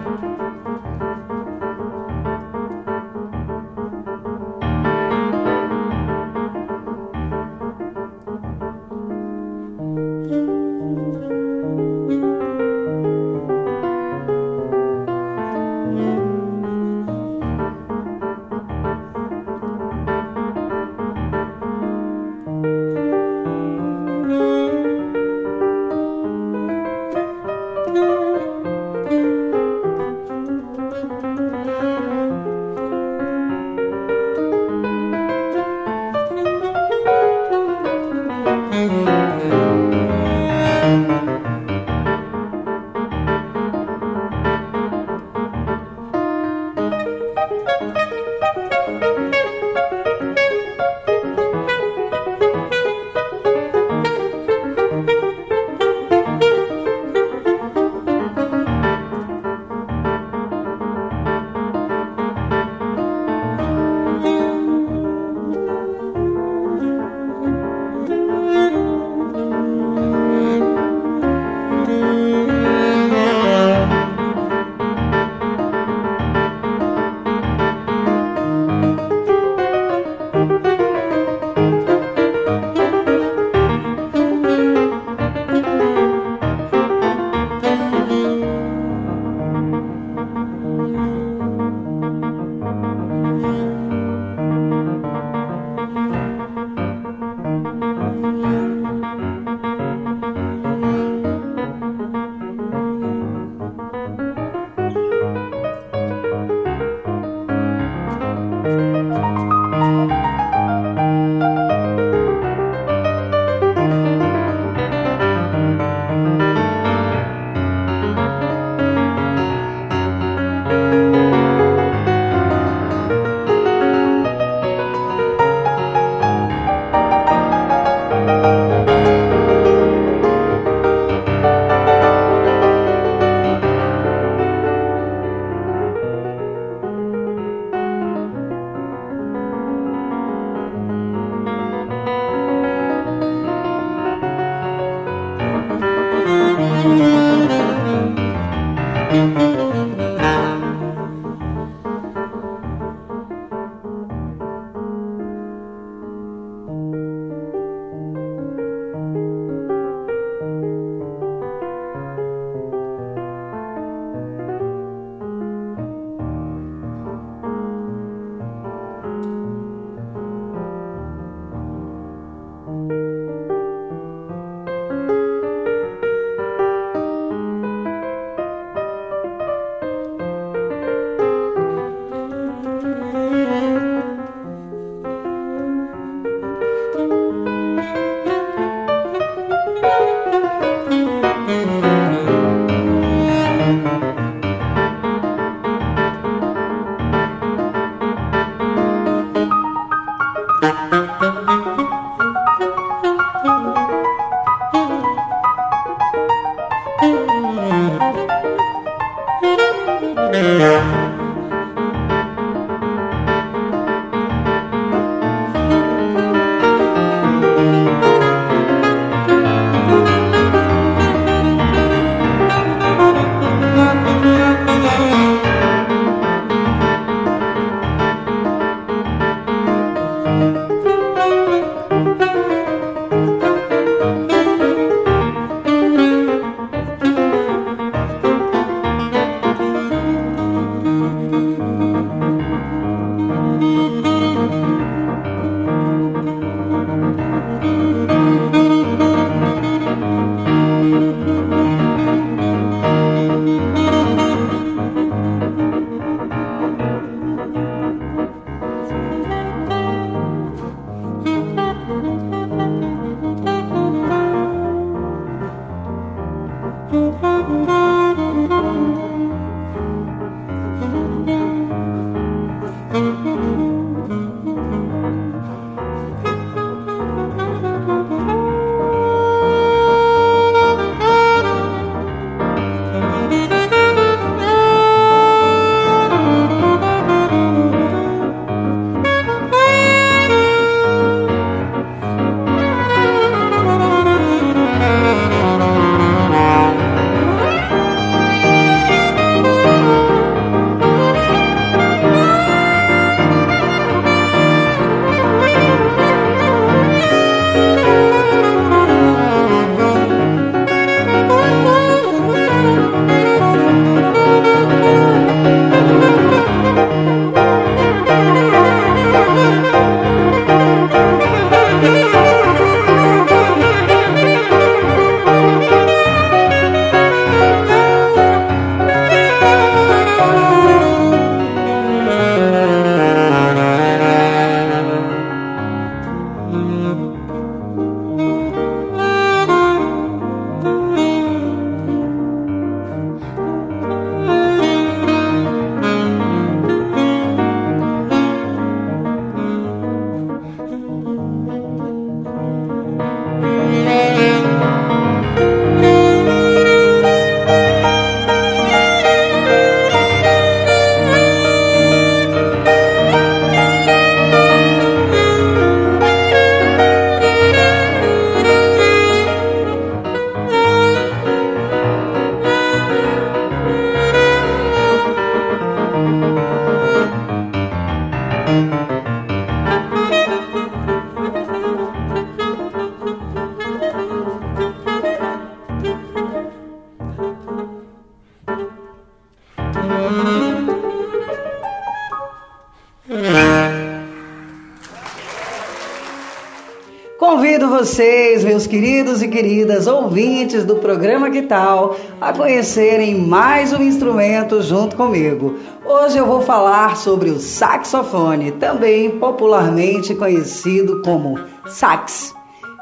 [398.72, 405.58] Queridos e queridas ouvintes do programa Que Tal, a conhecerem mais um instrumento junto comigo.
[405.84, 412.34] Hoje eu vou falar sobre o saxofone, também popularmente conhecido como sax.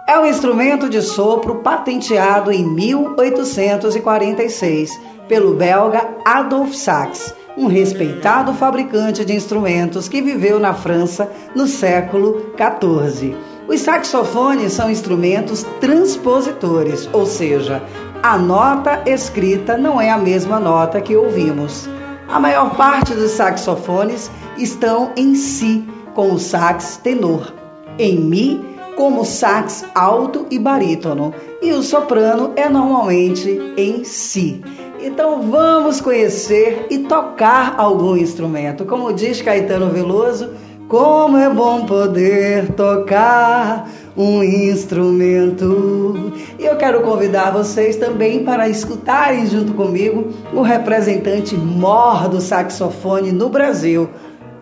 [0.06, 9.24] É um instrumento de sopro patenteado em 1846 pelo belga Adolphe Sax, um respeitado fabricante
[9.24, 13.49] de instrumentos que viveu na França no século 14.
[13.70, 17.80] Os saxofones são instrumentos transpositores, ou seja,
[18.20, 21.88] a nota escrita não é a mesma nota que ouvimos.
[22.28, 25.84] A maior parte dos saxofones estão em si,
[26.16, 27.54] com o sax tenor,
[27.96, 28.60] em mi,
[28.96, 34.64] como sax alto e barítono, e o soprano é normalmente em si.
[35.00, 38.84] Então vamos conhecer e tocar algum instrumento.
[38.84, 40.50] Como diz Caetano Veloso,
[40.90, 46.32] como é bom poder tocar um instrumento.
[46.58, 53.30] E eu quero convidar vocês também para escutarem junto comigo o representante mor do saxofone
[53.30, 54.10] no Brasil,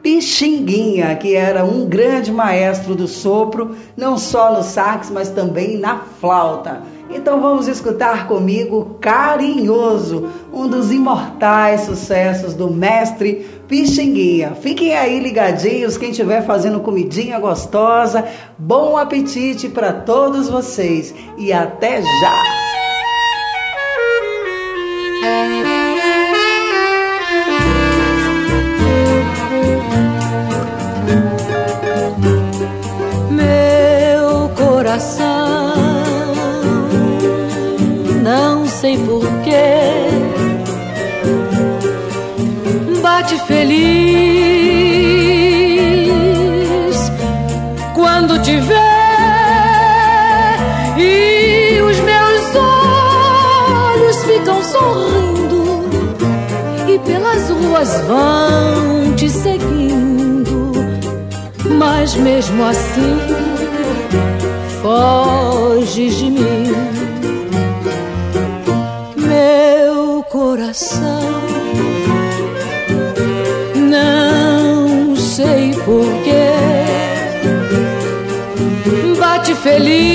[0.02, 5.96] Pixinguinha, que era um grande maestro do sopro, não só no sax, mas também na
[6.20, 6.82] flauta.
[7.10, 14.54] Então vamos escutar comigo Carinhoso, um dos imortais sucessos do mestre Pixinguinha.
[14.54, 18.26] Fiquem aí ligadinhos, quem estiver fazendo comidinha gostosa,
[18.58, 22.44] bom apetite para todos vocês e até já!
[43.28, 43.76] bate feliz
[47.94, 48.74] quando te vê
[50.96, 55.90] e os meus olhos ficam sorrindo
[56.88, 60.72] e pelas ruas vão te seguindo,
[61.78, 63.18] mas mesmo assim
[64.80, 66.72] foges de mim,
[69.16, 71.37] meu coração.
[79.68, 80.08] Feliz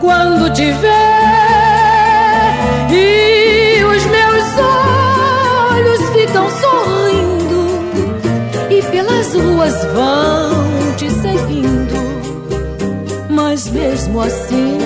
[0.00, 0.88] quando te vê
[2.90, 4.48] e os meus
[5.70, 7.60] olhos ficam sorrindo
[8.70, 11.98] e pelas ruas vão te seguindo,
[13.28, 14.81] mas mesmo assim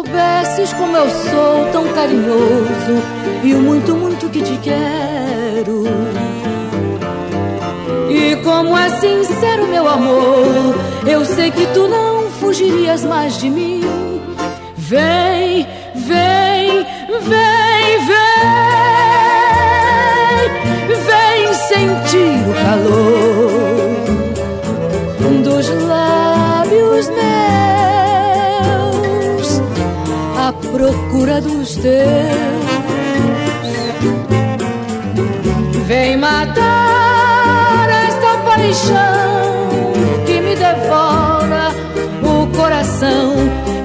[0.00, 3.02] soubesses como eu sou tão carinhoso
[3.42, 5.84] e o muito, muito que te quero.
[8.08, 10.74] E como é sincero meu amor,
[11.06, 13.82] eu sei que tu não fugirias mais de mim.
[14.76, 16.86] Vem, vem,
[17.20, 18.46] vem, vem,
[20.96, 24.00] vem sentir o calor
[25.42, 27.29] dos lábios meus
[30.60, 32.60] procura dos teus.
[35.86, 39.92] Vem matar esta paixão
[40.26, 41.70] que me devora
[42.22, 43.34] o coração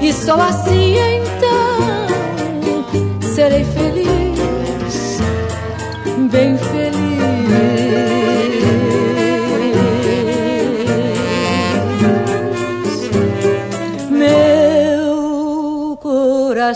[0.00, 2.06] e só assim então
[3.34, 4.15] serei feliz,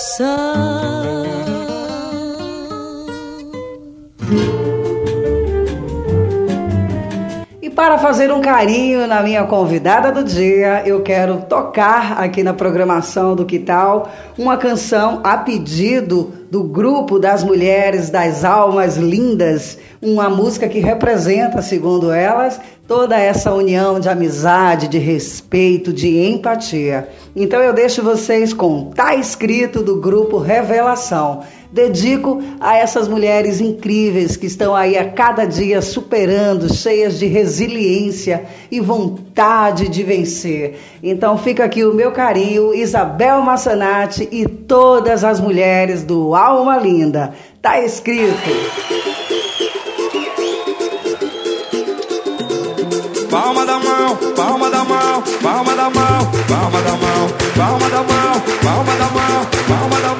[0.01, 1.00] coração.
[7.91, 13.35] Para fazer um carinho na minha convidada do dia, eu quero tocar aqui na programação
[13.35, 20.31] do Que Tal uma canção a pedido do grupo das mulheres das almas lindas, uma
[20.31, 27.09] música que representa, segundo elas, toda essa união de amizade, de respeito, de empatia.
[27.35, 31.43] Então eu deixo vocês com Tá Escrito do grupo Revelação.
[31.73, 38.45] Dedico a essas mulheres incríveis que estão aí a cada dia superando, cheias de resiliência
[38.73, 40.81] e vontade de vencer.
[41.01, 47.35] Então fica aqui o meu carinho, Isabel Massanati e todas as mulheres do Alma Linda.
[47.63, 48.51] Tá escrito.
[53.31, 58.41] Palma da mão, palma da mão, palma da mão, palma da mão, palma da mão,
[58.61, 60.20] palma da mão, palma da mão.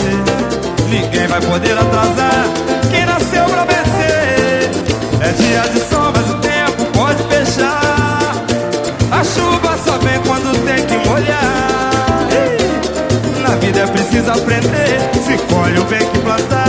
[0.91, 2.43] Ninguém vai poder atrasar
[2.91, 4.69] quem nasceu pra vencer.
[5.21, 8.35] É dia de sol, mas o tempo pode fechar.
[9.09, 12.27] A chuva só vem quando tem que molhar.
[13.41, 14.99] Na vida é preciso aprender.
[15.25, 16.60] Se colhe o bem que plantar.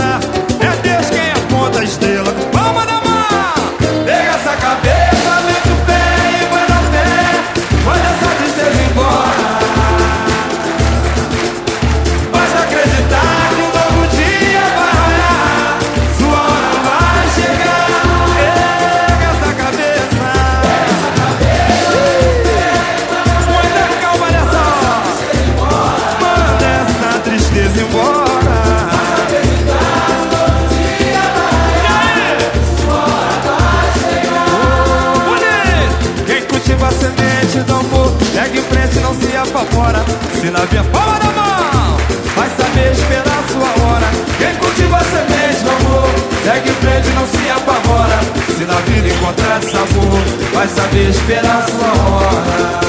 [49.87, 50.19] Sabor
[50.53, 52.79] Vai saber esperar sua hora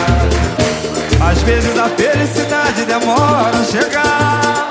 [1.30, 4.68] Às vezes a felicidade demora a chegar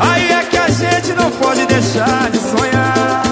[0.00, 3.22] Aí é que a gente não pode deixar de sonhar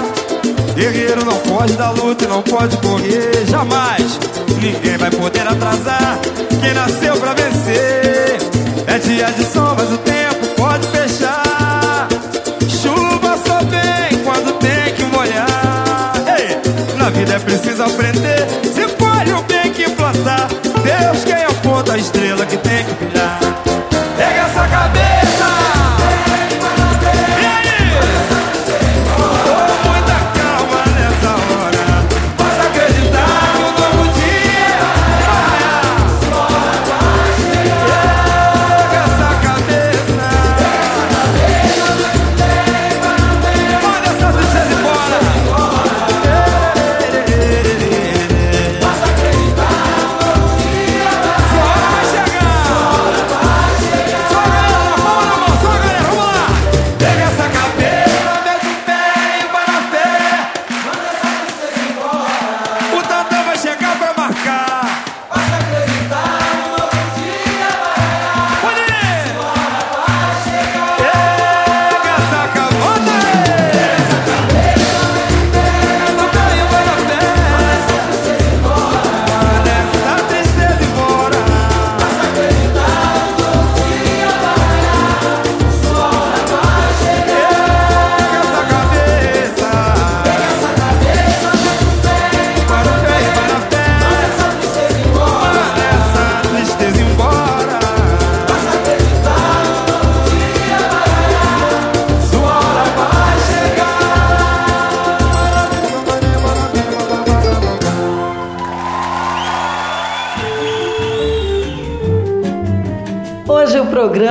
[0.75, 4.19] Guerreiro não pode dar luta e não pode correr jamais.
[4.61, 6.19] Ninguém vai poder atrasar
[6.61, 8.37] quem nasceu pra vencer.
[8.85, 11.26] É dia de sol, mas o tempo pode fechar.
[17.07, 18.45] Na vida é preciso aprender.
[18.63, 20.49] Se colhe o bem que plantar.
[20.83, 21.36] Deus quem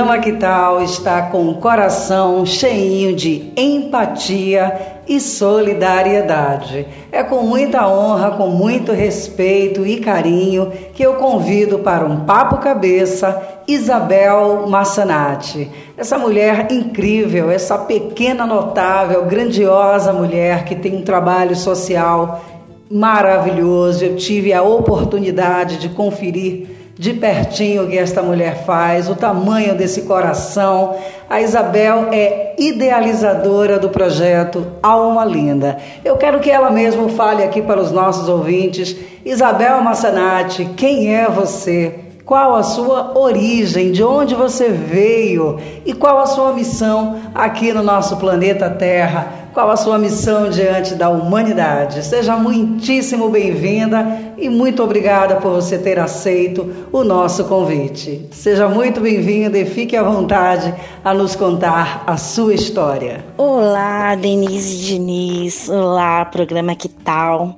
[0.07, 6.87] programa Que Tal está com o coração cheinho de empatia e solidariedade.
[7.11, 12.59] É com muita honra, com muito respeito e carinho que eu convido para um papo
[12.59, 15.69] cabeça Isabel Massanati.
[15.97, 22.41] Essa mulher incrível, essa pequena notável, grandiosa mulher que tem um trabalho social
[22.89, 24.05] maravilhoso.
[24.05, 29.75] Eu tive a oportunidade de conferir de pertinho o que esta mulher faz, o tamanho
[29.75, 30.95] desse coração.
[31.29, 35.77] A Isabel é idealizadora do projeto Alma Linda.
[36.03, 38.95] Eu quero que ela mesma fale aqui para os nossos ouvintes.
[39.23, 42.07] Isabel Massanati, quem é você?
[42.25, 43.91] Qual a sua origem?
[43.91, 45.59] De onde você veio?
[45.85, 49.46] E qual a sua missão aqui no nosso planeta Terra?
[49.57, 52.05] Qual a sua missão diante da humanidade?
[52.05, 58.29] Seja muitíssimo bem-vinda e muito obrigada por você ter aceito o nosso convite.
[58.31, 60.71] Seja muito bem-vinda e fique à vontade
[61.03, 63.25] a nos contar a sua história.
[63.35, 65.67] Olá, Denise Diniz.
[65.67, 67.55] Olá, programa Que Tal?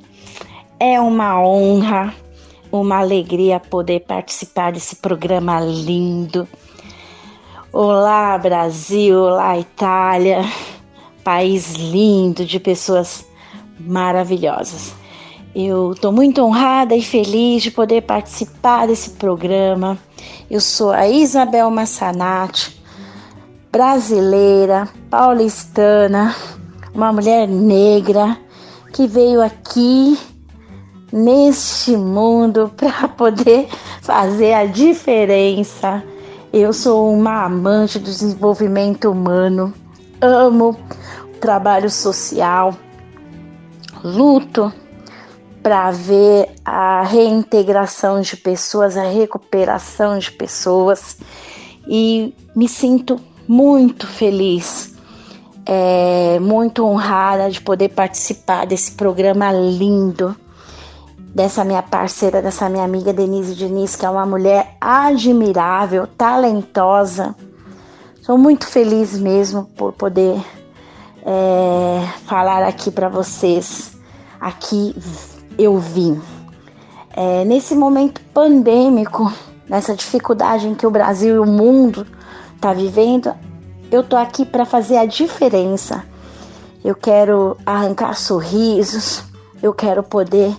[0.79, 2.13] É uma honra,
[2.71, 6.47] uma alegria poder participar desse programa lindo.
[7.73, 10.45] Olá, Brasil, olá, Itália,
[11.29, 13.23] país lindo de pessoas
[13.79, 14.95] maravilhosas.
[15.53, 19.95] Eu estou muito honrada e feliz de poder participar desse programa.
[20.49, 22.81] Eu sou a Isabel Massanati,
[23.71, 26.35] brasileira, paulistana,
[26.95, 28.35] uma mulher negra
[28.91, 30.17] que veio aqui
[31.13, 33.69] neste mundo para poder
[34.01, 36.03] fazer a diferença.
[36.51, 39.71] Eu sou uma amante do desenvolvimento humano,
[40.19, 40.75] amo
[41.39, 42.75] trabalho social,
[44.03, 44.71] luto
[45.63, 51.17] para ver a reintegração de pessoas, a recuperação de pessoas
[51.87, 54.95] e me sinto muito feliz,
[55.65, 60.35] é, muito honrada de poder participar desse programa lindo
[61.33, 67.35] dessa minha parceira, dessa minha amiga Denise Diniz, que é uma mulher admirável, talentosa.
[68.21, 70.39] Sou muito feliz mesmo por poder
[71.29, 73.95] é, falar aqui para vocês.
[74.41, 74.95] Aqui
[75.59, 76.19] eu vim.
[77.15, 79.31] É, nesse momento pandêmico,
[79.67, 82.07] nessa dificuldade em que o Brasil e o mundo
[82.55, 83.31] está vivendo,
[83.91, 86.03] eu tô aqui para fazer a diferença.
[86.83, 89.23] Eu quero arrancar sorrisos,
[89.61, 90.55] eu quero poder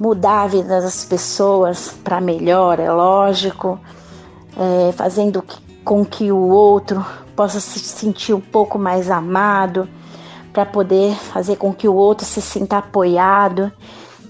[0.00, 3.78] mudar a vida das pessoas para melhor, é lógico,
[4.56, 5.44] é, fazendo
[5.84, 7.04] com que o outro
[7.34, 9.88] possa se sentir um pouco mais amado,
[10.52, 13.70] para poder fazer com que o outro se sinta apoiado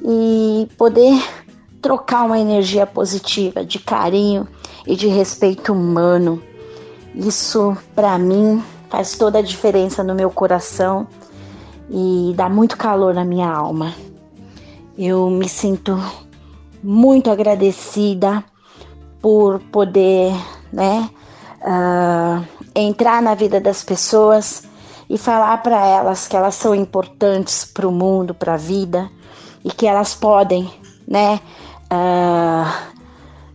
[0.03, 1.23] e poder
[1.81, 4.47] trocar uma energia positiva de carinho
[4.87, 6.43] e de respeito humano.
[7.15, 11.07] Isso para mim faz toda a diferença no meu coração
[11.91, 13.95] e dá muito calor na minha alma.
[14.97, 15.99] Eu me sinto
[16.83, 18.45] muito agradecida
[19.21, 20.33] por poder,
[20.73, 21.09] né,
[21.63, 24.68] uh, entrar na vida das pessoas
[25.09, 29.11] e falar para elas que elas são importantes para o mundo, para a vida
[29.65, 30.71] e que elas podem,
[31.07, 31.41] né,
[31.93, 32.71] uh,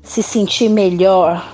[0.01, 1.45] se sentir melhor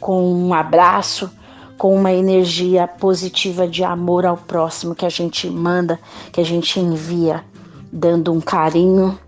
[0.00, 1.30] com um abraço,
[1.76, 5.98] com uma energia positiva de amor ao próximo que a gente manda,
[6.32, 7.44] que a gente envia,
[7.92, 9.18] dando um carinho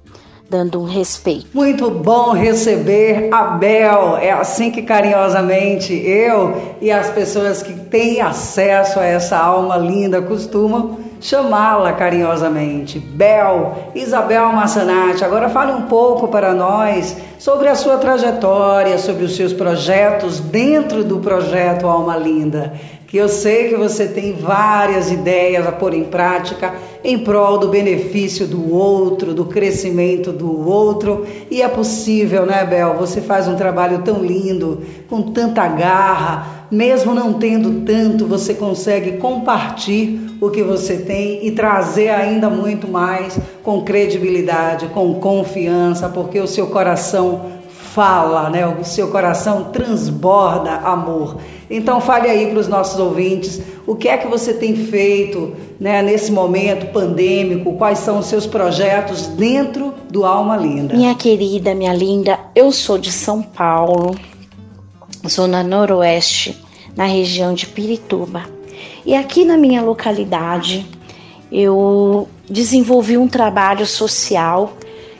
[0.52, 1.46] dando um respeito.
[1.54, 4.18] Muito bom receber a Bel.
[4.18, 10.20] É assim que carinhosamente eu e as pessoas que têm acesso a essa alma linda
[10.20, 12.98] costumam chamá-la carinhosamente.
[12.98, 15.24] Bel, Isabel Massanati.
[15.24, 21.02] Agora fale um pouco para nós sobre a sua trajetória, sobre os seus projetos dentro
[21.02, 22.74] do projeto Alma Linda
[23.12, 26.72] que eu sei que você tem várias ideias a pôr em prática
[27.04, 32.94] em prol do benefício do outro, do crescimento do outro, e é possível, né, Bel?
[32.94, 34.80] Você faz um trabalho tão lindo,
[35.10, 41.50] com tanta garra, mesmo não tendo tanto, você consegue compartilhar o que você tem e
[41.50, 47.60] trazer ainda muito mais com credibilidade, com confiança, porque o seu coração
[47.92, 48.66] fala, né?
[48.66, 51.36] O seu coração transborda amor.
[51.74, 56.02] Então fale aí para os nossos ouvintes o que é que você tem feito né,
[56.02, 60.94] nesse momento pandêmico, quais são os seus projetos dentro do Alma Linda.
[60.94, 64.14] Minha querida, minha linda, eu sou de São Paulo,
[65.26, 66.62] zona noroeste,
[66.94, 68.42] na região de Pirituba.
[69.06, 70.86] E aqui na minha localidade
[71.50, 74.74] eu desenvolvi um trabalho social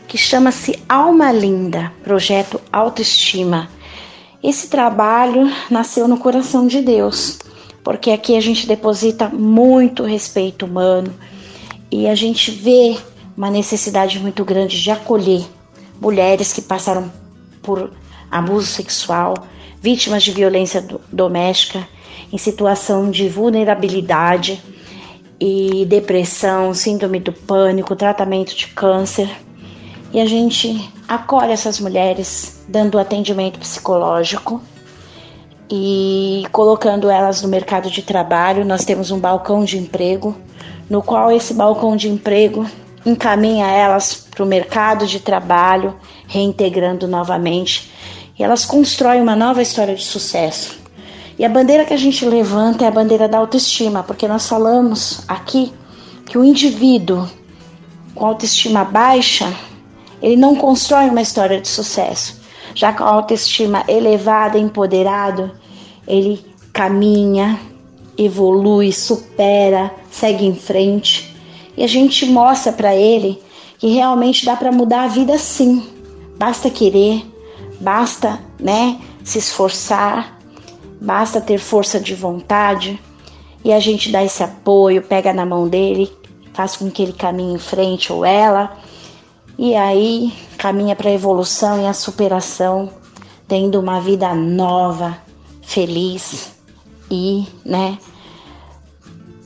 [0.07, 3.71] que chama-se Alma Linda, projeto Autoestima.
[4.43, 7.39] Esse trabalho nasceu no coração de Deus,
[7.85, 11.15] porque aqui a gente deposita muito respeito humano
[11.89, 12.99] e a gente vê
[13.37, 15.47] uma necessidade muito grande de acolher
[16.01, 17.13] mulheres que passaram
[17.63, 17.93] por
[18.29, 19.35] abuso sexual,
[19.81, 21.87] vítimas de violência doméstica,
[22.33, 24.61] em situação de vulnerabilidade
[25.39, 29.31] e depressão, síndrome do pânico, tratamento de câncer
[30.13, 34.61] e a gente acolhe essas mulheres dando atendimento psicológico
[35.71, 38.65] e colocando elas no mercado de trabalho.
[38.65, 40.37] Nós temos um balcão de emprego,
[40.89, 42.67] no qual esse balcão de emprego
[43.07, 45.97] encaminha elas para o mercado de trabalho,
[46.29, 47.91] reintegrando novamente.
[48.39, 50.79] E elas constroem uma nova história de sucesso.
[51.39, 55.23] E a bandeira que a gente levanta é a bandeira da autoestima, porque nós falamos
[55.27, 55.73] aqui
[56.27, 57.27] que o indivíduo
[58.15, 59.51] com autoestima baixa
[60.23, 62.41] ele não constrói uma história de sucesso.
[62.75, 65.51] Já com a autoestima elevada, empoderado,
[66.07, 67.59] ele caminha,
[68.17, 71.37] evolui, supera, segue em frente.
[71.77, 73.43] E a gente mostra para ele
[73.79, 75.87] que realmente dá para mudar a vida sim.
[76.39, 77.23] Basta querer,
[77.81, 80.39] basta, né, se esforçar
[81.03, 82.99] basta ter força de vontade
[83.65, 86.11] e a gente dá esse apoio, pega na mão dele,
[86.55, 88.79] faz com que ele caminhe em frente ou ela,
[89.63, 92.91] e aí caminha para a evolução e a superação,
[93.47, 95.17] tendo uma vida nova,
[95.63, 96.55] feliz
[97.09, 97.97] e, né,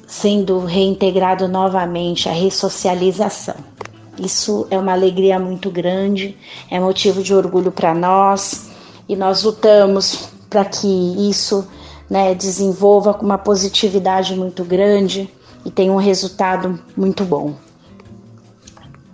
[0.07, 3.57] sendo reintegrado novamente a ressocialização.
[4.19, 6.35] Isso é uma alegria muito grande,
[6.71, 8.71] é motivo de orgulho para nós
[9.07, 11.69] e nós lutamos para que isso
[12.09, 15.29] né, desenvolva com uma positividade muito grande
[15.63, 17.66] e tenha um resultado muito bom.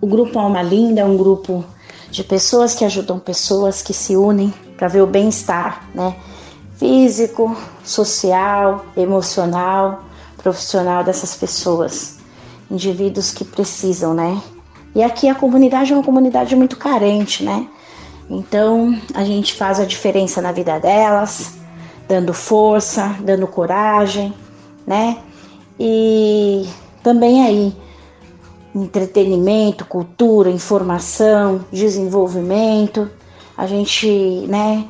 [0.02, 1.64] O grupo Alma Linda é um grupo
[2.10, 6.16] de pessoas que ajudam pessoas que se unem para ver o bem-estar, né?
[6.76, 10.02] Físico, social, emocional,
[10.38, 12.18] profissional dessas pessoas,
[12.68, 14.42] indivíduos que precisam, né?
[14.92, 17.68] E aqui a comunidade é uma comunidade muito carente, né?
[18.28, 21.54] Então a gente faz a diferença na vida delas,
[22.08, 24.34] dando força, dando coragem,
[24.84, 25.18] né?
[25.78, 26.66] E
[27.04, 27.81] também aí
[28.74, 33.10] entretenimento, cultura, informação, desenvolvimento.
[33.56, 34.86] A gente, né,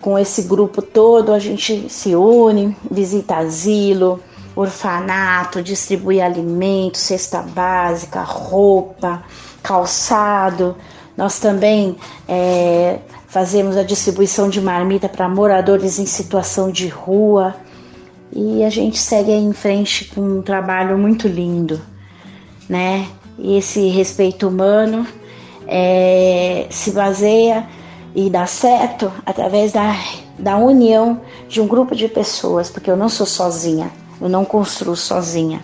[0.00, 4.20] com esse grupo todo, a gente se une, visita asilo,
[4.54, 9.22] orfanato, distribui alimentos, cesta básica, roupa,
[9.62, 10.76] calçado.
[11.16, 11.96] Nós também
[12.28, 17.54] é, fazemos a distribuição de marmita para moradores em situação de rua
[18.32, 21.80] e a gente segue em frente com um trabalho muito lindo,
[22.68, 23.06] né?
[23.38, 25.06] E esse respeito humano
[25.66, 27.66] é, se baseia
[28.14, 29.94] e dá certo através da,
[30.38, 33.90] da união de um grupo de pessoas, porque eu não sou sozinha,
[34.20, 35.60] eu não construo sozinha.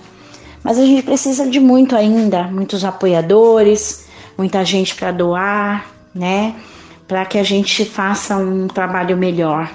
[0.63, 4.07] Mas a gente precisa de muito ainda, muitos apoiadores,
[4.37, 6.55] muita gente para doar, né?
[7.09, 9.71] Para que a gente faça um trabalho melhor.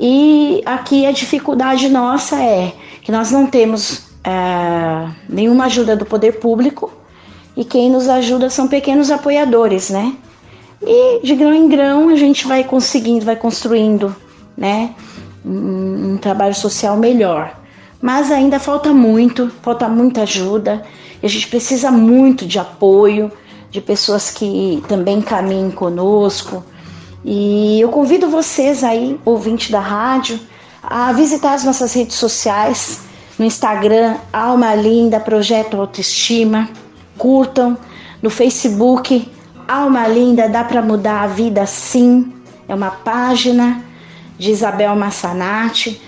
[0.00, 2.72] E aqui a dificuldade nossa é
[3.02, 6.92] que nós não temos é, nenhuma ajuda do poder público
[7.56, 10.14] e quem nos ajuda são pequenos apoiadores, né?
[10.80, 14.14] E de grão em grão a gente vai conseguindo, vai construindo,
[14.56, 14.94] né?
[15.44, 17.58] Um, um trabalho social melhor.
[18.00, 20.84] Mas ainda falta muito, falta muita ajuda.
[21.20, 23.32] E a gente precisa muito de apoio
[23.70, 26.64] de pessoas que também caminhem conosco.
[27.24, 30.38] E eu convido vocês aí, ouvinte da rádio,
[30.80, 33.07] a visitar as nossas redes sociais
[33.38, 36.68] no Instagram Alma Linda Projeto Autoestima,
[37.16, 37.78] curtam.
[38.20, 39.30] No Facebook
[39.66, 42.32] Alma Linda dá para mudar a vida sim.
[42.68, 43.82] É uma página
[44.36, 46.00] de Isabel Massanati.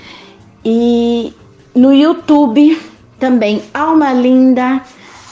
[0.64, 1.32] E
[1.74, 2.80] no YouTube
[3.18, 4.82] também Alma Linda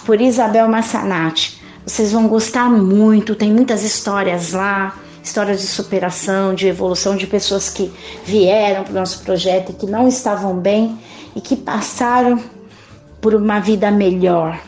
[0.07, 1.59] por Isabel Massanati.
[1.85, 7.70] Vocês vão gostar muito, tem muitas histórias lá, histórias de superação, de evolução de pessoas
[7.70, 7.91] que
[8.25, 10.99] vieram para o nosso projeto e que não estavam bem
[11.35, 12.43] e que passaram
[13.21, 14.61] por uma vida melhor.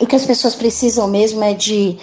[0.00, 1.98] O que as pessoas precisam mesmo é de,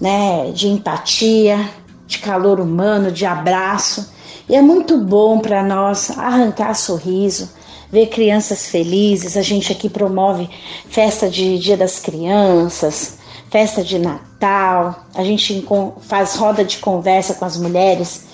[0.00, 1.58] né, de empatia,
[2.06, 4.12] de calor humano, de abraço.
[4.48, 7.50] E é muito bom para nós arrancar sorriso,
[7.90, 9.36] ver crianças felizes.
[9.36, 10.50] A gente aqui promove
[10.88, 13.18] festa de Dia das Crianças,
[13.50, 15.06] festa de Natal.
[15.14, 15.66] A gente
[16.00, 18.24] faz roda de conversa com as mulheres,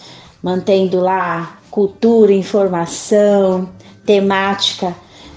[0.43, 3.69] mantendo lá cultura, informação,
[4.07, 4.95] temática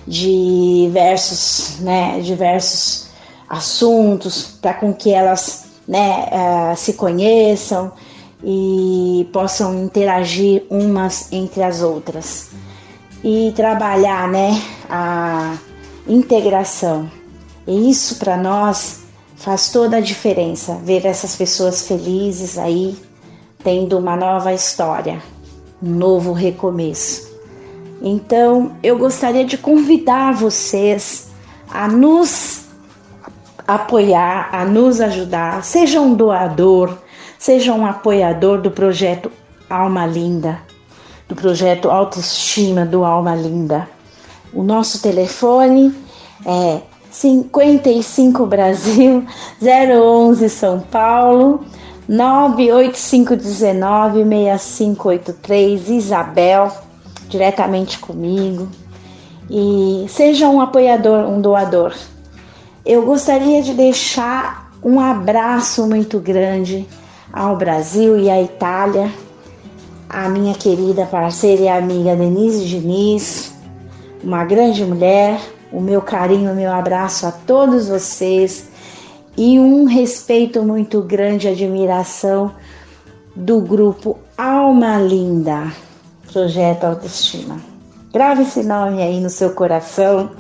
[0.07, 3.09] de diversos, né, diversos
[3.49, 7.91] assuntos para com que elas né, uh, se conheçam
[8.43, 12.51] e possam interagir umas entre as outras
[13.23, 15.57] e trabalhar né, a
[16.07, 17.09] integração.
[17.67, 19.01] E isso para nós
[19.35, 22.95] faz toda a diferença, ver essas pessoas felizes aí,
[23.63, 25.21] tendo uma nova história,
[25.81, 27.28] um novo recomeço.
[28.01, 31.29] Então, eu gostaria de convidar vocês
[31.69, 32.65] a nos
[33.67, 35.63] apoiar, a nos ajudar.
[35.63, 36.97] Seja um doador,
[37.37, 39.29] seja um apoiador do projeto
[39.69, 40.61] Alma Linda,
[41.27, 43.89] do projeto Autoestima do Alma Linda.
[44.53, 45.93] O nosso telefone
[46.45, 46.79] é
[47.11, 49.25] 55 Brasil
[49.61, 51.65] 011 São Paulo
[52.07, 54.23] 98519
[54.57, 56.71] 6583 Isabel
[57.29, 58.67] diretamente comigo
[59.49, 61.93] e seja um apoiador, um doador.
[62.85, 66.87] Eu gostaria de deixar um abraço muito grande
[67.31, 69.11] ao Brasil e à Itália,
[70.09, 73.53] a minha querida parceira e amiga Denise Diniz,
[74.23, 75.39] uma grande mulher.
[75.71, 78.69] O meu carinho, o meu abraço a todos vocês
[79.37, 82.51] e um respeito muito grande, admiração
[83.35, 85.71] do grupo Alma Linda
[86.31, 87.59] Projeto Autoestima.
[88.13, 90.31] Grave esse nome aí no seu coração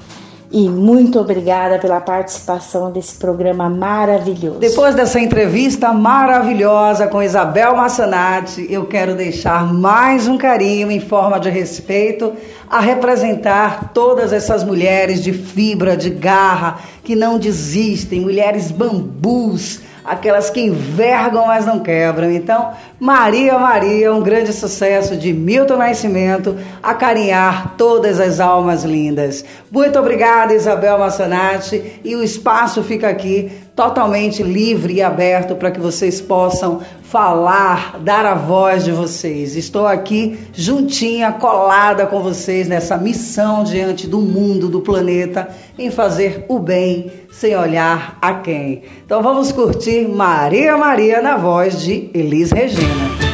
[0.51, 4.59] e muito obrigada pela participação desse programa maravilhoso.
[4.59, 11.39] Depois dessa entrevista maravilhosa com Isabel Massanati, eu quero deixar mais um carinho em forma
[11.39, 12.33] de respeito
[12.67, 20.49] a representar todas essas mulheres de fibra, de garra, que não desistem, mulheres bambus aquelas
[20.49, 22.31] que envergam, mas não quebram.
[22.31, 29.45] Então, Maria Maria, um grande sucesso de Milton Nascimento, acarinhar todas as almas lindas.
[29.71, 35.79] Muito obrigada, Isabel Massanati, e o espaço fica aqui totalmente livre e aberto para que
[35.79, 39.55] vocês possam falar, dar a voz de vocês.
[39.55, 45.47] Estou aqui juntinha, colada com vocês nessa missão diante do mundo, do planeta,
[45.77, 48.83] em fazer o bem sem olhar a quem.
[49.05, 53.28] Então vamos curtir Maria Maria na voz de Elis Regina.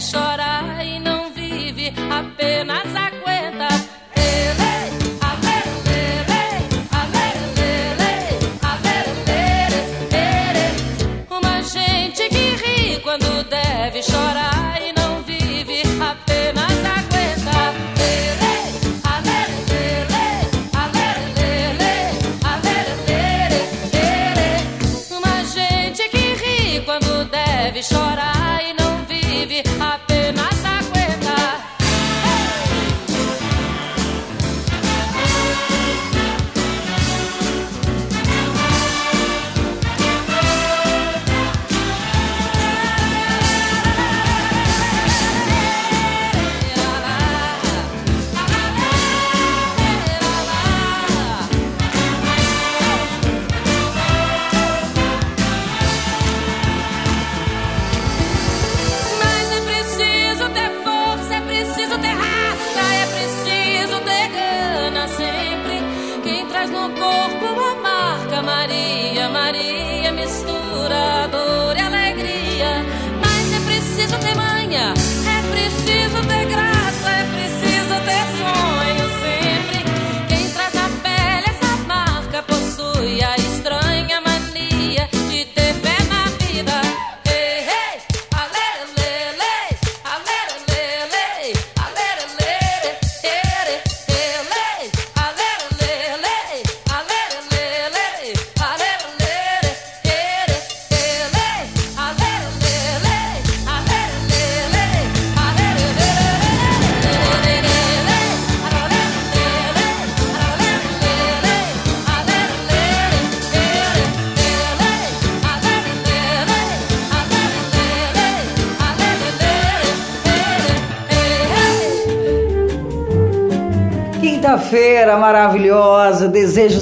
[0.00, 0.29] Deve chorar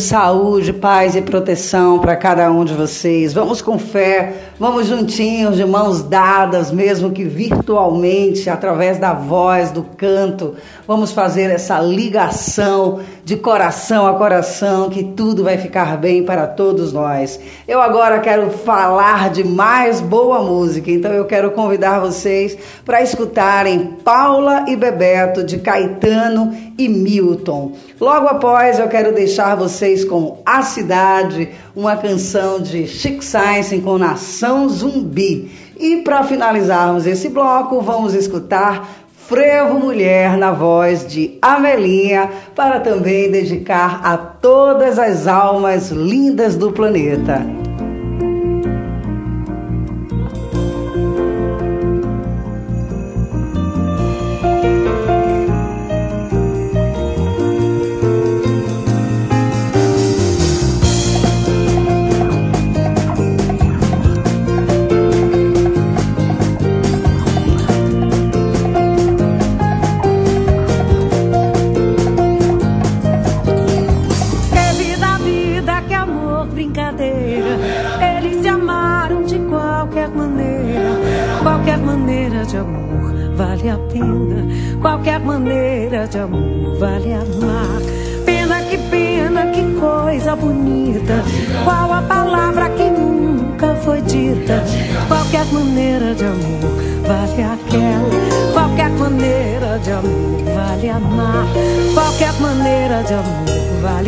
[0.08, 3.34] saúde, paz e proteção para cada um de vocês.
[3.34, 9.82] Vamos com fé, vamos juntinhos, de mãos dadas, mesmo que virtualmente, através da voz, do
[9.82, 10.54] canto.
[10.86, 16.94] Vamos fazer essa ligação de coração a coração, que tudo vai ficar bem para todos
[16.94, 17.38] nós.
[17.68, 22.56] Eu agora quero falar de mais boa música, então eu quero convidar vocês
[22.86, 27.72] para escutarem Paula e Bebeto de Caetano e Milton.
[28.00, 33.98] Logo após, eu quero deixar vocês com A Cidade, uma canção de Chic Science com
[33.98, 35.68] Nação Zumbi.
[35.78, 38.88] E para finalizarmos esse bloco, vamos escutar
[39.28, 46.72] Frevo Mulher na voz de Amelinha, para também dedicar a todas as almas lindas do
[46.72, 47.67] planeta.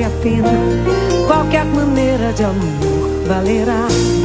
[0.01, 0.51] vale a pena.
[1.27, 4.20] Qualquer maneira de amor valerá.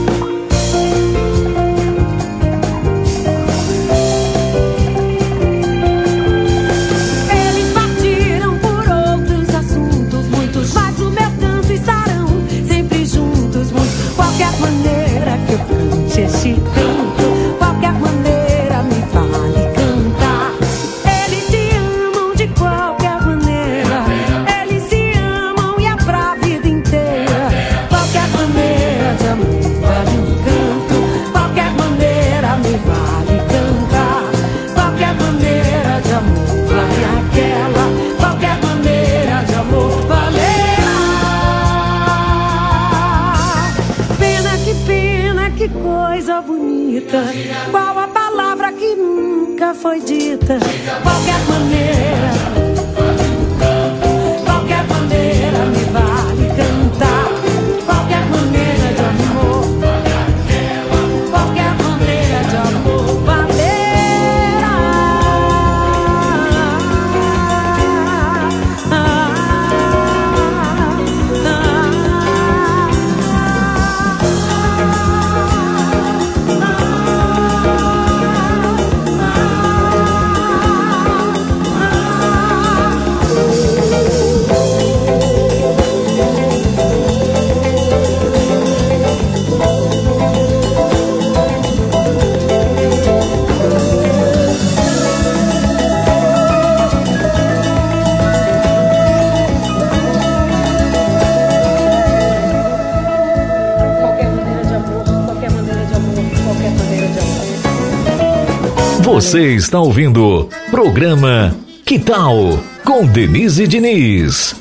[109.26, 114.55] Você está ouvindo programa Que Tal com Denise Diniz.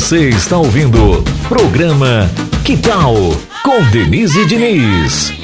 [0.00, 2.28] Você está ouvindo programa
[2.64, 3.14] Que Tal
[3.62, 5.39] com Denise Diniz.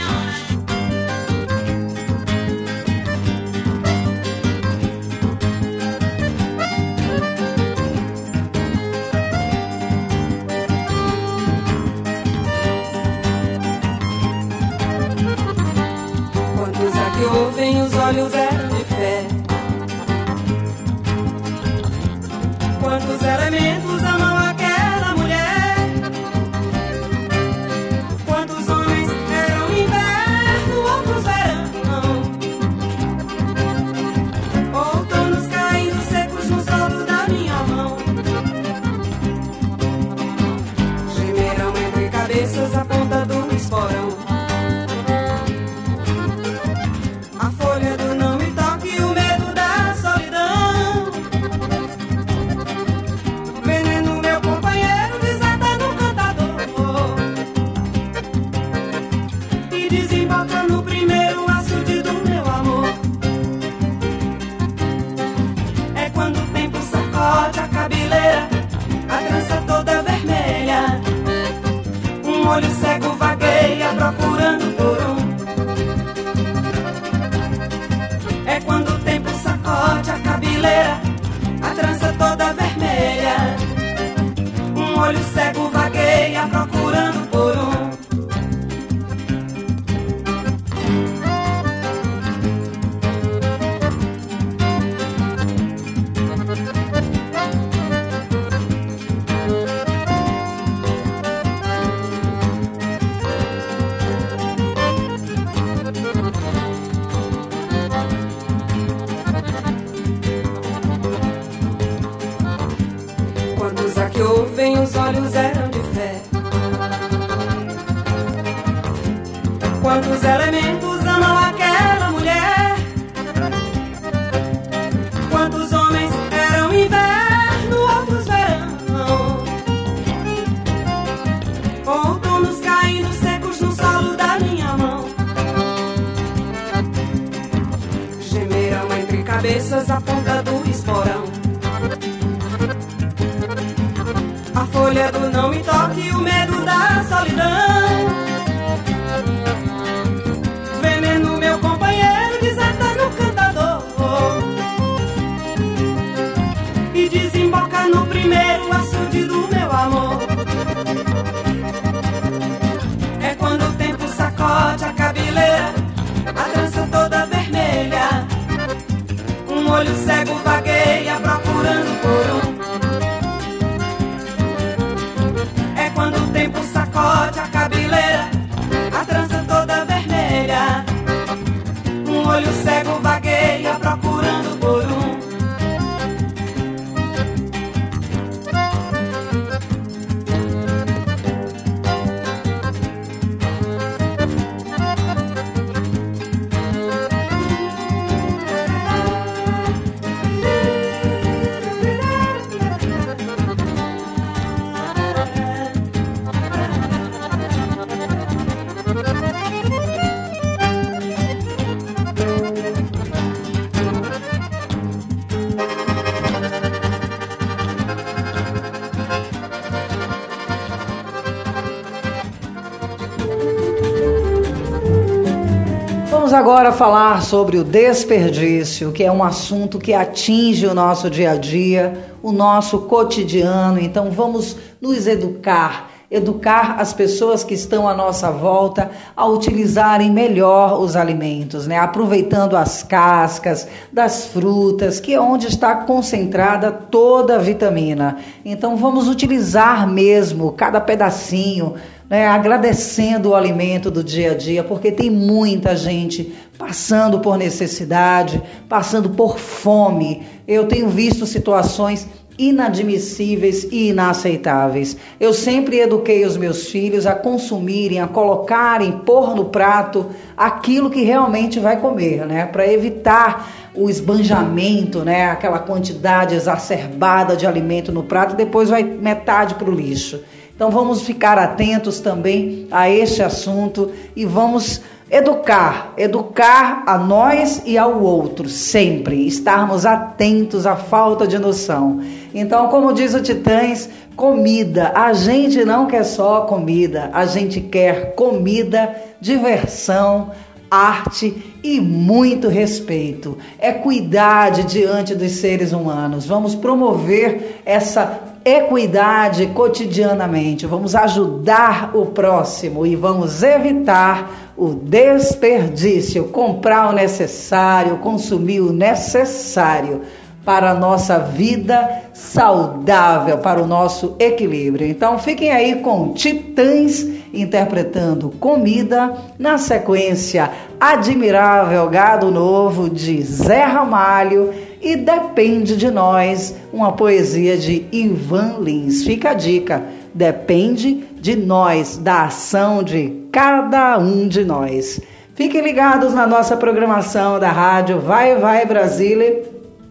[226.37, 231.37] Agora falar sobre o desperdício, que é um assunto que atinge o nosso dia a
[231.37, 233.81] dia, o nosso cotidiano.
[233.81, 240.79] Então vamos nos educar, educar as pessoas que estão à nossa volta a utilizarem melhor
[240.79, 241.79] os alimentos, né?
[241.79, 248.19] Aproveitando as cascas das frutas, que é onde está concentrada toda a vitamina.
[248.45, 251.77] Então vamos utilizar mesmo cada pedacinho
[252.09, 258.43] né, agradecendo o alimento do dia a dia, porque tem muita gente passando por necessidade,
[258.69, 260.23] passando por fome.
[260.47, 262.07] Eu tenho visto situações
[262.39, 264.97] inadmissíveis e inaceitáveis.
[265.19, 270.07] Eu sempre eduquei os meus filhos a consumirem, a colocarem, pôr no prato
[270.37, 277.47] aquilo que realmente vai comer, né, para evitar o esbanjamento, né, aquela quantidade exacerbada de
[277.47, 280.21] alimento no prato, depois vai metade para o lixo.
[280.57, 287.79] Então vamos ficar atentos também a este assunto e vamos Educar, educar a nós e
[287.79, 292.01] ao outro, sempre, estarmos atentos à falta de noção.
[292.35, 298.17] Então, como diz o Titãs, comida, a gente não quer só comida, a gente quer
[298.17, 300.33] comida, diversão,
[300.69, 303.39] arte e muito respeito.
[303.61, 306.27] É cuidade diante dos seres humanos.
[306.27, 310.67] Vamos promover essa equidade cotidianamente.
[310.67, 320.03] Vamos ajudar o próximo e vamos evitar o desperdício, comprar o necessário, consumir o necessário
[320.45, 324.87] para a nossa vida saudável, para o nosso equilíbrio.
[324.87, 327.05] Então fiquem aí com Titãs
[327.35, 336.93] interpretando Comida, na sequência Admirável Gado Novo de Zé Ramalho e Depende de Nós, uma
[336.93, 339.05] poesia de Ivan Lins.
[339.05, 339.85] Fica a dica,
[340.15, 345.01] depende de nós, da ação de cada um de nós.
[345.35, 349.43] Fiquem ligados na nossa programação da rádio Vai Vai Brasília,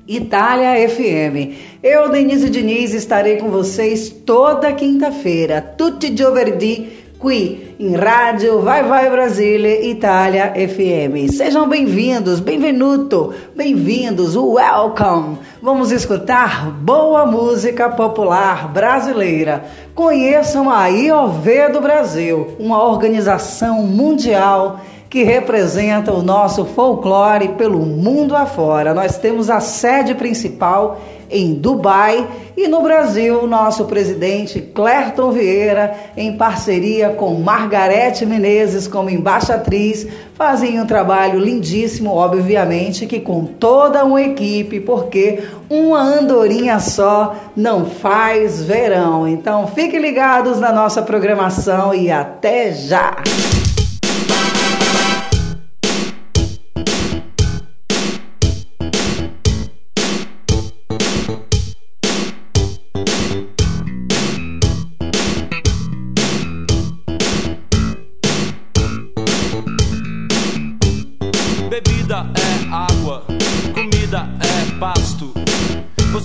[0.08, 1.56] Itália FM.
[1.84, 9.10] Eu, Denise Diniz, estarei com vocês toda quinta-feira, tutti giovedì, qui em rádio Vai Vai
[9.10, 11.32] Brasília, Itália FM.
[11.32, 15.38] Sejam bem-vindos, bem-vindo, bem-vindos, welcome.
[15.62, 19.66] Vamos escutar boa música popular brasileira.
[19.94, 24.80] Conheçam a IOV do Brasil, uma organização mundial
[25.10, 28.94] que representa o nosso folclore pelo mundo afora.
[28.94, 31.15] Nós temos a sede principal em
[31.54, 40.08] Dubai e no Brasil, nosso presidente Clerton Vieira, em parceria com Margarete Menezes como embaixatriz,
[40.36, 47.86] fazem um trabalho lindíssimo, obviamente, que com toda uma equipe, porque uma andorinha só não
[47.86, 49.28] faz verão.
[49.28, 53.16] Então, fiquem ligados na nossa programação e até já!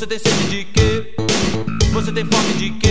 [0.06, 1.14] Tem sede de quê?
[1.93, 2.90] Você tem fome de quê?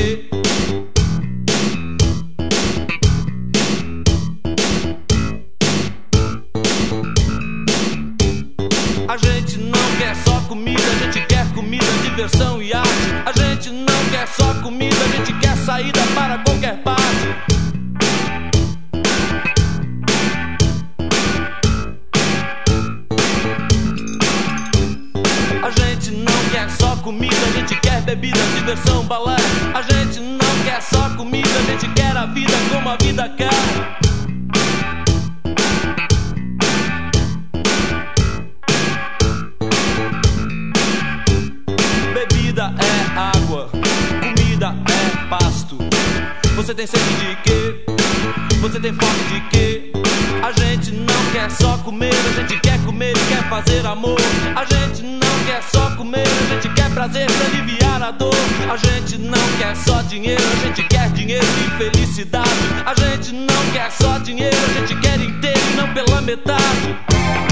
[58.90, 62.50] Gente não quer só dinheiro, a gente quer dinheiro e felicidade.
[62.86, 67.49] A gente não quer só dinheiro, a gente quer inteiro não pela metade.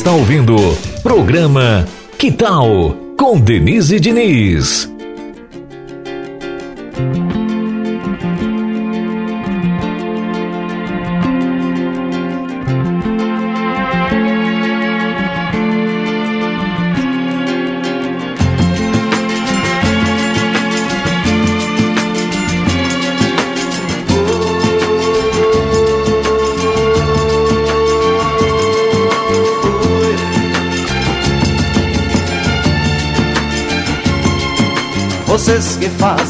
[0.00, 0.56] Está ouvindo
[1.02, 1.86] programa
[2.16, 4.89] Que Tal com Denise Diniz.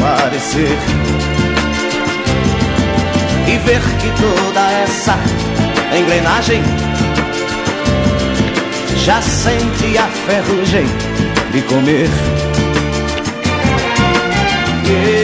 [0.00, 0.78] parecer.
[3.46, 5.18] E ver que toda essa
[5.96, 6.62] engrenagem
[9.04, 10.86] já sente a ferrugem
[11.52, 12.08] de comer.
[14.86, 15.23] E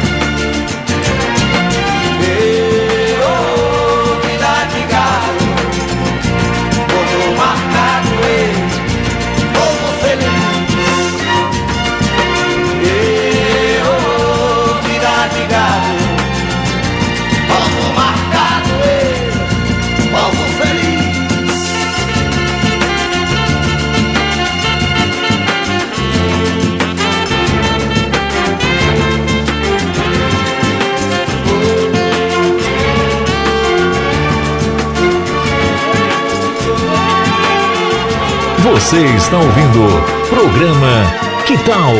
[38.81, 39.87] Você está ouvindo
[40.27, 41.05] programa
[41.45, 41.93] Que Tal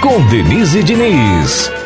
[0.00, 1.77] com Denise Diniz.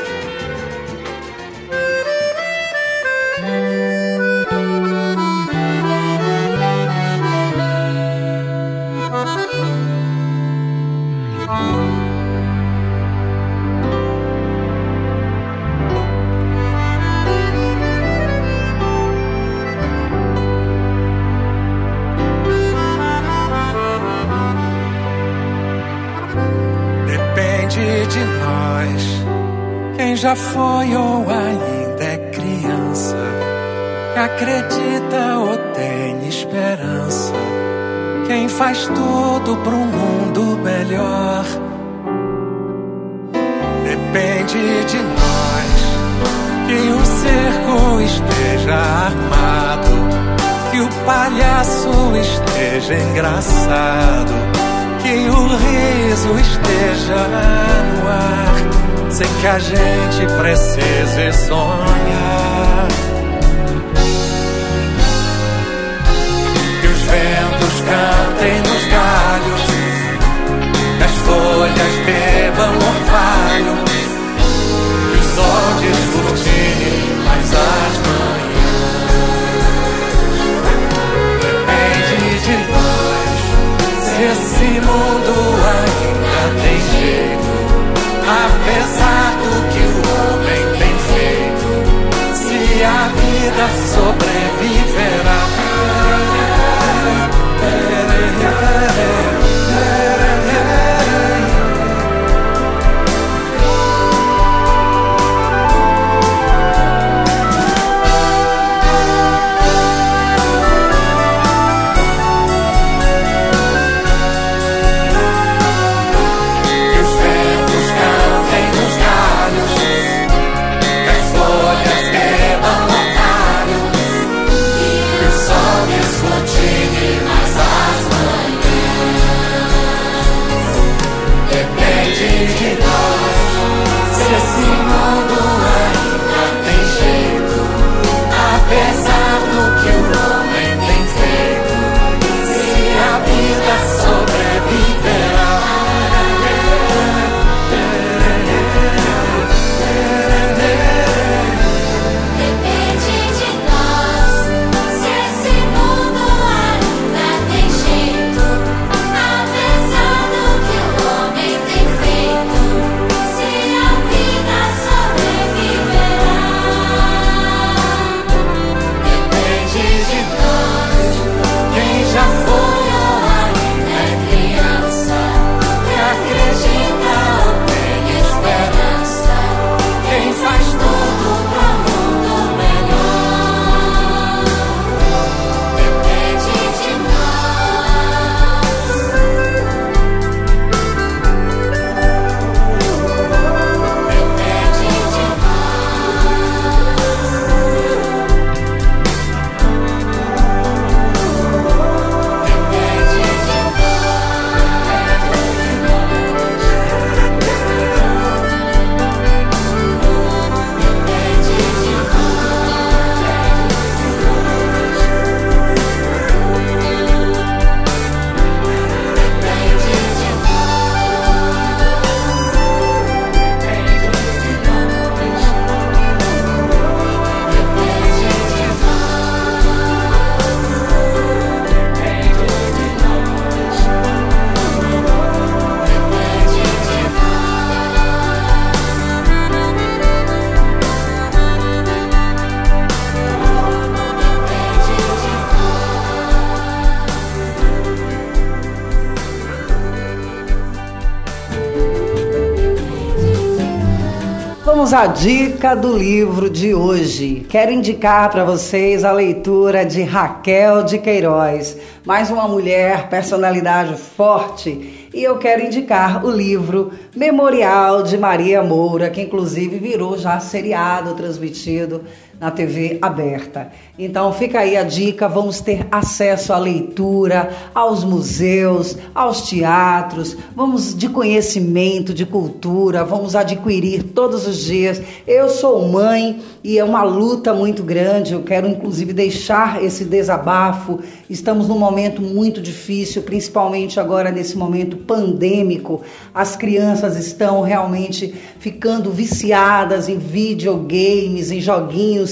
[255.02, 257.44] À dica do livro de hoje.
[257.48, 261.76] Quero indicar para vocês a leitura de Raquel de Queiroz,
[262.06, 265.08] mais uma mulher, personalidade forte.
[265.12, 271.16] E eu quero indicar o livro Memorial de Maria Moura, que inclusive virou já seriado
[271.16, 272.04] transmitido
[272.42, 273.70] na TV aberta.
[273.96, 280.92] Então fica aí a dica, vamos ter acesso à leitura, aos museus, aos teatros, vamos
[280.92, 285.00] de conhecimento, de cultura, vamos adquirir todos os dias.
[285.24, 290.98] Eu sou mãe e é uma luta muito grande, eu quero inclusive deixar esse desabafo.
[291.30, 296.02] Estamos num momento muito difícil, principalmente agora nesse momento pandêmico.
[296.34, 302.31] As crianças estão realmente ficando viciadas em videogames, em joguinhos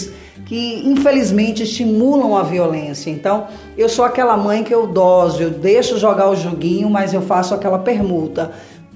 [0.51, 3.09] que infelizmente estimulam a violência.
[3.09, 3.47] Então,
[3.79, 7.55] eu sou aquela mãe que eu doso, eu deixo jogar o joguinho, mas eu faço
[7.55, 8.51] aquela permuta.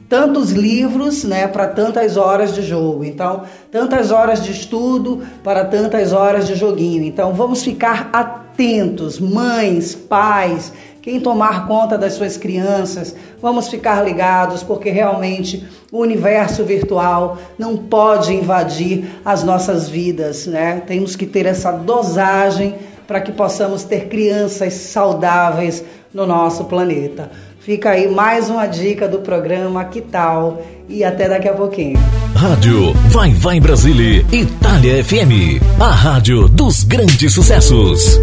[0.08, 3.04] Tantos livros, né, para tantas horas de jogo.
[3.04, 7.04] Então, tantas horas de estudo para tantas horas de joguinho.
[7.04, 10.72] Então, vamos ficar atentos, mães, pais,
[11.04, 13.14] quem tomar conta das suas crianças.
[13.42, 15.62] Vamos ficar ligados, porque realmente
[15.92, 20.82] o universo virtual não pode invadir as nossas vidas, né?
[20.86, 22.76] Temos que ter essa dosagem
[23.06, 27.30] para que possamos ter crianças saudáveis no nosso planeta.
[27.60, 30.62] Fica aí mais uma dica do programa Que Tal?
[30.88, 31.98] E até daqui a pouquinho.
[32.34, 35.62] Rádio Vai Vai Brasília, Itália FM.
[35.78, 38.18] A rádio dos grandes sucessos.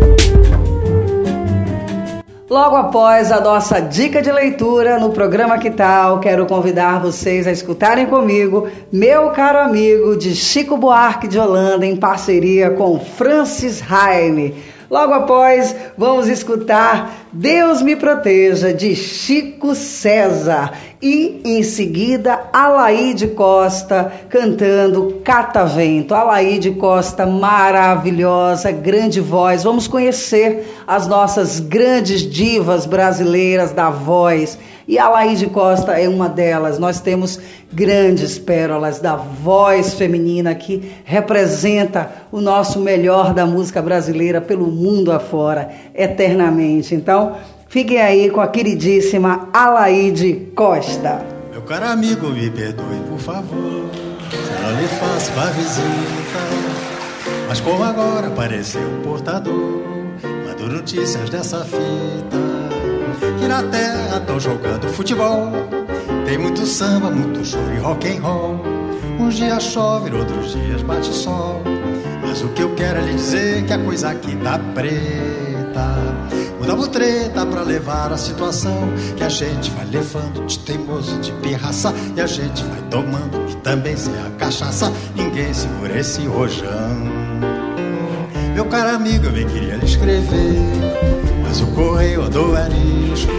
[2.52, 7.52] Logo após a nossa dica de leitura no programa Que Tal, quero convidar vocês a
[7.54, 14.54] escutarem comigo meu caro amigo de Chico Buarque de Holanda em parceria com Francis Haime.
[14.92, 20.74] Logo após, vamos escutar Deus Me Proteja, de Chico César.
[21.02, 26.14] E em seguida, Alaide Costa cantando Catavento.
[26.14, 29.64] Alaide Costa, maravilhosa, grande voz.
[29.64, 34.58] Vamos conhecer as nossas grandes divas brasileiras da voz.
[34.92, 36.78] E a Laís Costa é uma delas.
[36.78, 37.40] Nós temos
[37.72, 45.14] grandes pérolas da voz feminina que representa o nosso melhor da música brasileira pelo mundo
[45.14, 46.94] afora, eternamente.
[46.94, 47.38] Então,
[47.70, 51.26] fiquem aí com a queridíssima Alaide Costa.
[51.52, 53.90] Meu caro amigo, me perdoe, por favor.
[54.30, 56.40] Se não lhe faço a visita.
[57.48, 59.82] Mas como agora apareceu o portador,
[60.46, 62.51] mando notícias dessa fita
[63.52, 65.52] na terra estão jogando futebol.
[66.26, 68.62] Tem muito samba, muito choro e rock and roll.
[69.20, 71.62] Uns dias chove, outros dias bate sol.
[72.22, 75.98] Mas o que eu quero é lhe dizer que a coisa aqui tá preta.
[76.60, 81.92] Mudamos treta pra levar a situação Que a gente vai levando de teimoso, de pirraça
[82.16, 86.70] E a gente vai tomando e também sem a cachaça Ninguém segura esse rojão
[88.54, 92.24] Meu caro amigo, eu bem queria lhe escrever mas o correio
[92.56, 93.34] arisco.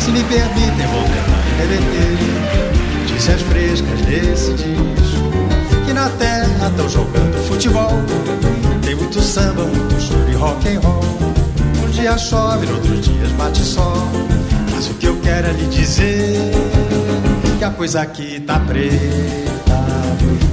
[0.00, 2.18] Se me permitem, vou tentar reverter
[3.02, 5.30] notícias frescas desse disco.
[5.86, 7.92] Que na terra estão jogando futebol.
[8.84, 11.04] Tem muito samba, muito choro e rock and roll.
[11.84, 14.08] Um dia chove, outros dias bate sol.
[14.74, 16.50] Mas o que eu quero é lhe dizer
[17.58, 19.63] que a coisa aqui tá preta.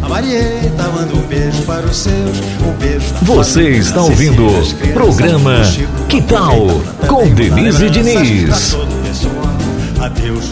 [0.01, 5.63] A Marieta manda um beijo para os seus, um beijo Você está ouvindo crianças, programa
[5.63, 6.67] Chico, Que Tal?
[7.07, 8.73] Com Denise Diniz.
[8.73, 10.03] o.
[10.03, 10.51] Adeus.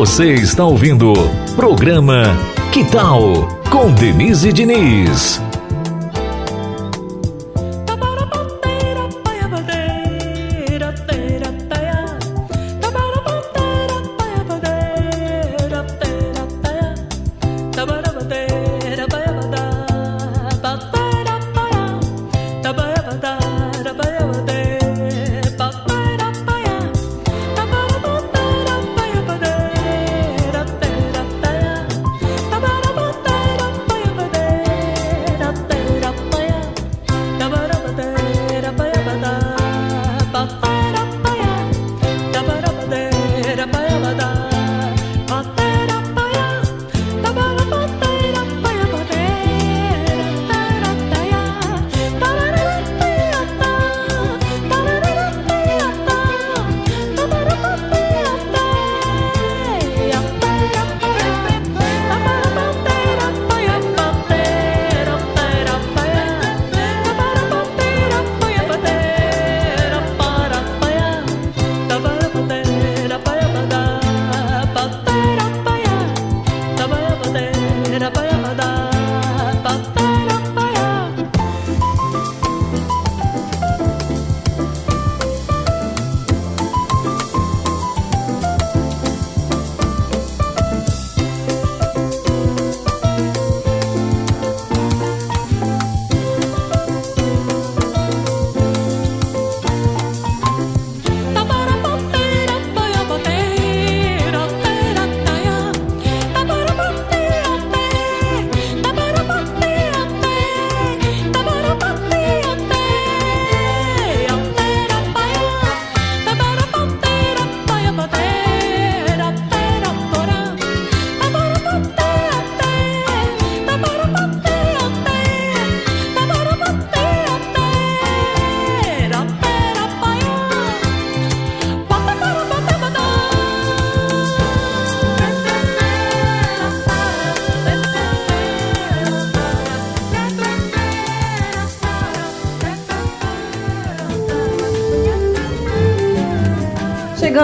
[0.00, 1.12] Você está ouvindo
[1.54, 2.34] programa
[2.72, 5.49] Que Tal com Denise Diniz.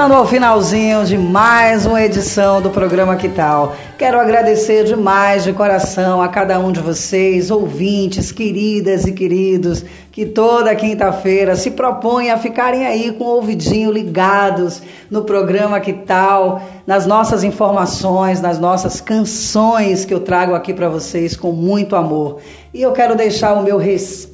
[0.07, 3.75] Chegando ao finalzinho de mais uma edição do programa Que Tal.
[3.99, 10.25] Quero agradecer demais de coração a cada um de vocês, ouvintes, queridas e queridos, que
[10.25, 14.81] toda quinta-feira se propõem a ficarem aí com o ouvidinho ligados
[15.11, 20.89] no programa Que Tal, nas nossas informações, nas nossas canções que eu trago aqui para
[20.89, 22.39] vocês com muito amor.
[22.73, 24.26] E eu quero deixar o meu respeito,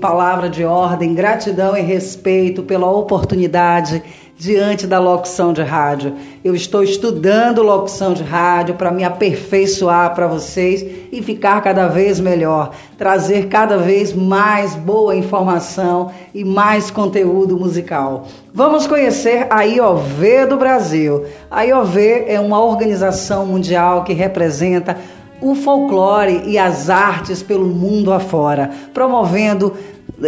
[0.00, 4.02] palavra de ordem, gratidão e respeito pela oportunidade
[4.42, 6.14] diante da locução de rádio.
[6.42, 12.18] Eu estou estudando locução de rádio para me aperfeiçoar para vocês e ficar cada vez
[12.18, 18.26] melhor, trazer cada vez mais boa informação e mais conteúdo musical.
[18.52, 21.24] Vamos conhecer a IOV do Brasil.
[21.48, 24.96] A IOV é uma organização mundial que representa
[25.42, 29.74] o folclore e as artes pelo mundo afora, promovendo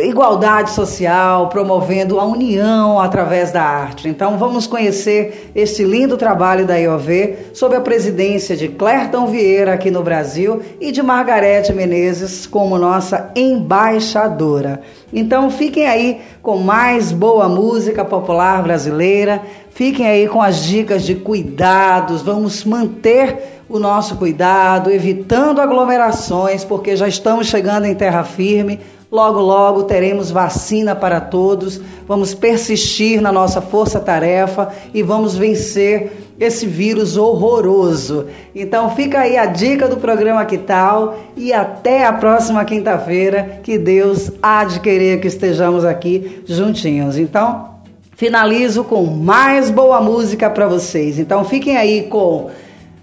[0.03, 4.09] igualdade social, promovendo a união através da arte.
[4.09, 9.91] Então vamos conhecer este lindo trabalho da IOV sob a presidência de Clerton Vieira aqui
[9.91, 14.81] no Brasil e de Margarete Menezes como nossa embaixadora.
[15.13, 19.43] Então fiquem aí com mais boa música popular brasileira.
[19.71, 22.23] Fiquem aí com as dicas de cuidados.
[22.23, 28.81] Vamos manter o nosso cuidado, evitando aglomerações, porque já estamos chegando em terra firme.
[29.11, 31.81] Logo, logo teremos vacina para todos.
[32.07, 38.27] Vamos persistir na nossa força-tarefa e vamos vencer esse vírus horroroso.
[38.55, 43.79] Então fica aí a dica do programa Que Tal e até a próxima quinta-feira, que
[43.79, 47.17] Deus há de querer que estejamos aqui juntinhos.
[47.17, 47.75] Então,
[48.17, 51.19] finalizo com mais boa música para vocês.
[51.19, 52.51] Então fiquem aí com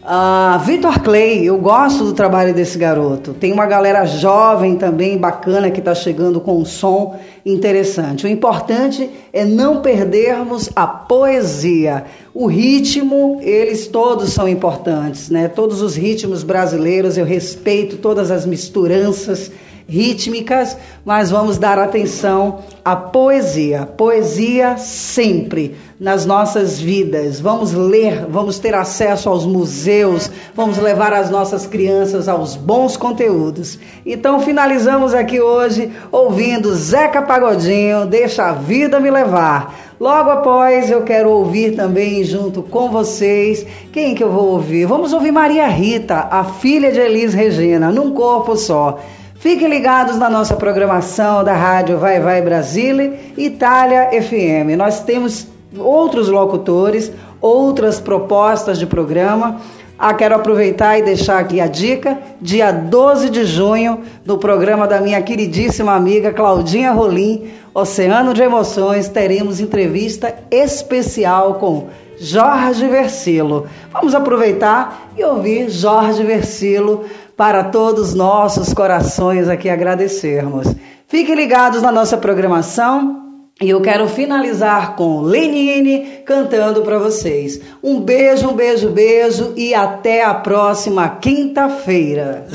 [0.04, 3.34] Uh, Vitor Clay, eu gosto do trabalho desse garoto.
[3.34, 8.26] Tem uma galera jovem também, bacana, que está chegando com um som interessante.
[8.26, 12.06] O importante é não perdermos a poesia.
[12.34, 15.48] O ritmo, eles todos são importantes, né?
[15.48, 19.52] Todos os ritmos brasileiros, eu respeito todas as misturanças
[19.92, 23.86] rítmicas, mas vamos dar atenção à poesia.
[23.86, 27.42] Poesia sempre nas nossas vidas.
[27.42, 33.78] Vamos ler, vamos ter acesso aos museus, vamos levar as nossas crianças aos bons conteúdos.
[34.06, 39.76] Então finalizamos aqui hoje ouvindo Zeca Pagodinho, Deixa a Vida Me Levar.
[40.00, 44.86] Logo após eu quero ouvir também junto com vocês, quem que eu vou ouvir?
[44.86, 48.98] Vamos ouvir Maria Rita, a filha de Elis Regina, num corpo só.
[49.42, 54.78] Fiquem ligados na nossa programação da Rádio Vai Vai Brasília, Itália FM.
[54.78, 57.12] Nós temos outros locutores,
[57.42, 59.60] outras propostas de programa.
[59.98, 62.20] Ah, quero aproveitar e deixar aqui a dica.
[62.40, 69.10] Dia 12 de junho, no programa da minha queridíssima amiga Claudinha Rolim, Oceano de Emoções,
[69.10, 71.88] teremos entrevista especial com
[72.20, 73.66] Jorge Versilo.
[73.92, 77.06] Vamos aproveitar e ouvir Jorge Versilo
[77.42, 80.68] para todos nossos corações aqui agradecermos.
[81.08, 83.20] Fiquem ligados na nossa programação.
[83.60, 87.60] E eu quero finalizar com Lenine cantando para vocês.
[87.82, 92.46] Um beijo, um beijo, beijo e até a próxima quinta-feira.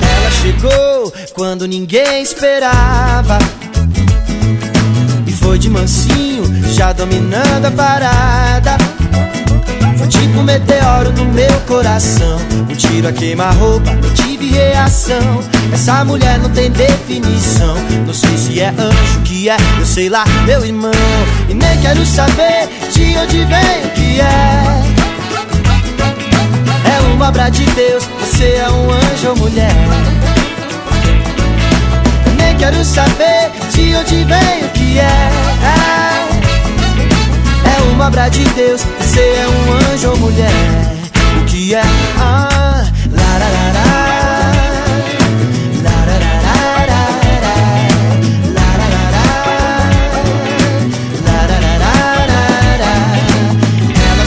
[0.00, 3.36] Ela chegou quando ninguém esperava
[5.48, 6.44] foi de mansinho,
[6.74, 8.76] já dominando a parada.
[9.96, 12.38] Foi tipo um meteoro no meu coração.
[12.68, 15.42] Um tiro a queima-roupa, não tive reação.
[15.72, 17.74] Essa mulher não tem definição.
[18.06, 20.92] Não sei se é anjo, que é, eu sei lá, meu irmão.
[21.48, 24.82] E nem quero saber de onde vem o que é.
[26.94, 30.37] É uma obra de Deus, você é um anjo ou mulher.
[32.58, 35.30] Quero saber de onde vem o que é.
[37.76, 40.50] É uma obra de Deus, você é um anjo ou mulher.
[41.40, 41.82] O que é?
[42.18, 42.84] Ah,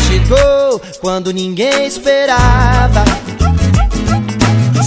[0.08, 3.11] chegou quando ninguém esperava.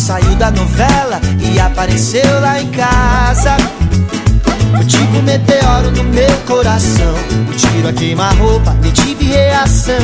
[0.05, 3.56] Saiu da novela e apareceu lá em casa.
[4.76, 7.14] Foi tipo um meteoro no meu coração.
[7.48, 9.97] O tiro a queima-roupa, nem tive reação.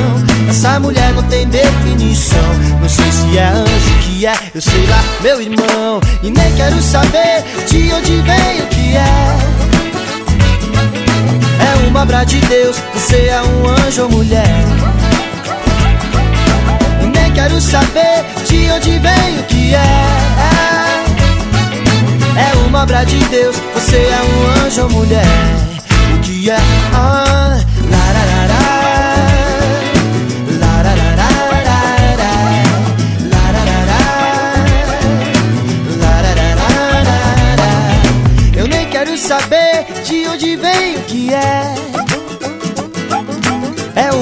[0.48, 2.40] Essa mulher não tem definição.
[2.80, 6.00] Não sei se é anjo que é, eu sei lá, meu irmão.
[6.22, 9.36] E nem quero saber de onde vem o que é.
[11.60, 14.64] É uma obra de Deus, você é um anjo ou mulher
[17.32, 20.20] quero saber de onde vem o que é.
[22.36, 25.26] É uma obra de Deus, você é um anjo ou mulher.
[26.14, 26.56] O que é?
[26.92, 28.60] Ah, lararara.
[38.56, 39.59] Eu nem quero saber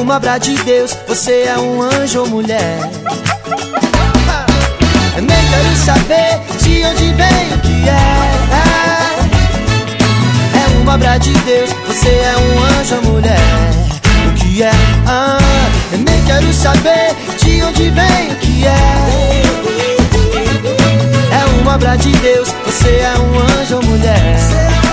[0.08, 2.78] uma obra de Deus, você é um anjo ou mulher.
[5.20, 7.92] Nem quero saber de onde vem o que é.
[10.64, 13.38] É uma obra de Deus, você é um anjo ou mulher.
[14.28, 14.72] O que é?
[15.06, 15.36] Ah,
[15.92, 19.42] nem quero saber de onde vem o que é.
[21.38, 24.87] É uma obra de Deus, você é um anjo ou mulher.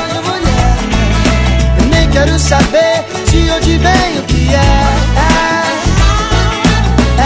[2.16, 4.60] Quero saber de onde vem o que é.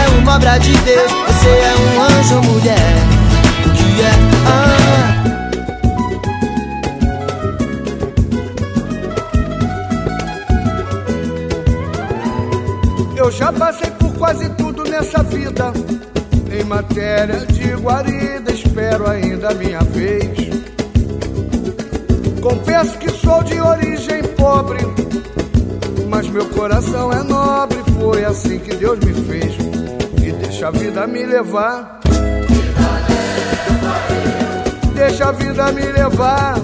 [0.02, 2.96] É uma obra de Deus, você é um anjo ou mulher.
[3.66, 4.10] O que é?
[4.48, 5.14] Ah.
[13.16, 15.72] Eu já passei por quase tudo nessa vida.
[16.52, 20.50] Em matéria de guarida, espero ainda a minha vez.
[22.42, 24.78] Confesso que sou de origem pobre,
[26.08, 27.78] mas meu coração é nobre.
[28.00, 29.54] Foi assim que Deus me fez.
[30.24, 32.00] E deixa a vida me levar.
[34.94, 36.54] Deixa a vida me levar.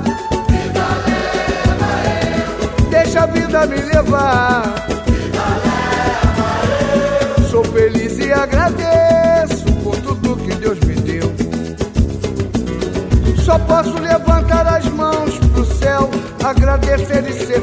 [2.90, 4.62] Deixa a vida me levar.
[7.50, 11.32] Sou feliz e agradeço por tudo que Deus me deu.
[13.44, 16.10] Só posso levantar as mãos pro céu,
[16.44, 17.62] agradecer e ser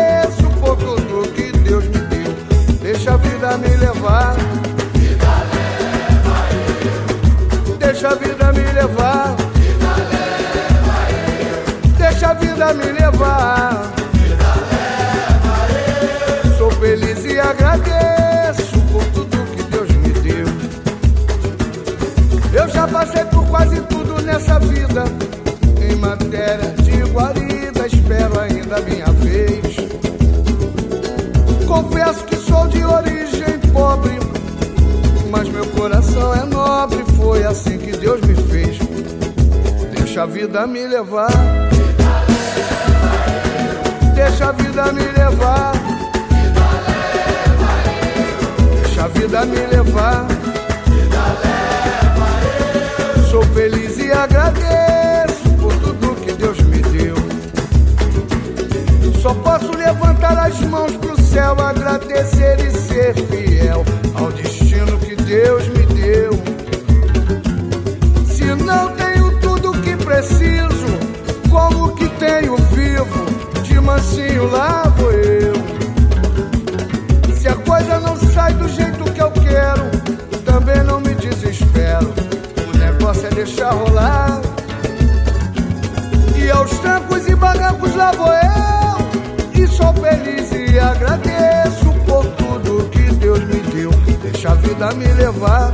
[3.41, 4.35] Vida me levar.
[7.79, 9.35] Deixa a vida me levar.
[11.97, 13.81] Deixa a vida me levar.
[16.55, 20.45] Sou feliz e agradeço por tudo que Deus me deu.
[22.53, 25.20] Eu já passei por quase tudo nessa vida.
[37.31, 38.77] Foi assim que Deus me fez.
[39.95, 41.31] Deixa a vida me levar.
[44.13, 45.71] Deixa a vida me levar.
[48.83, 50.27] Deixa a vida me levar.
[53.29, 57.15] Sou feliz e agradeço por tudo que Deus me deu.
[59.21, 63.85] Só posso levantar as mãos pro céu, agradecer e ser fiel
[74.41, 75.53] mansinho lá vou eu.
[77.35, 79.89] Se a coisa não sai do jeito que eu quero,
[80.45, 82.13] também não me desespero.
[82.73, 84.41] O negócio é deixar rolar.
[86.35, 89.61] E aos trancos e barrancos lá vou eu.
[89.63, 93.91] E sou feliz e agradeço por tudo que Deus me deu.
[94.21, 95.71] Deixa a vida me levar.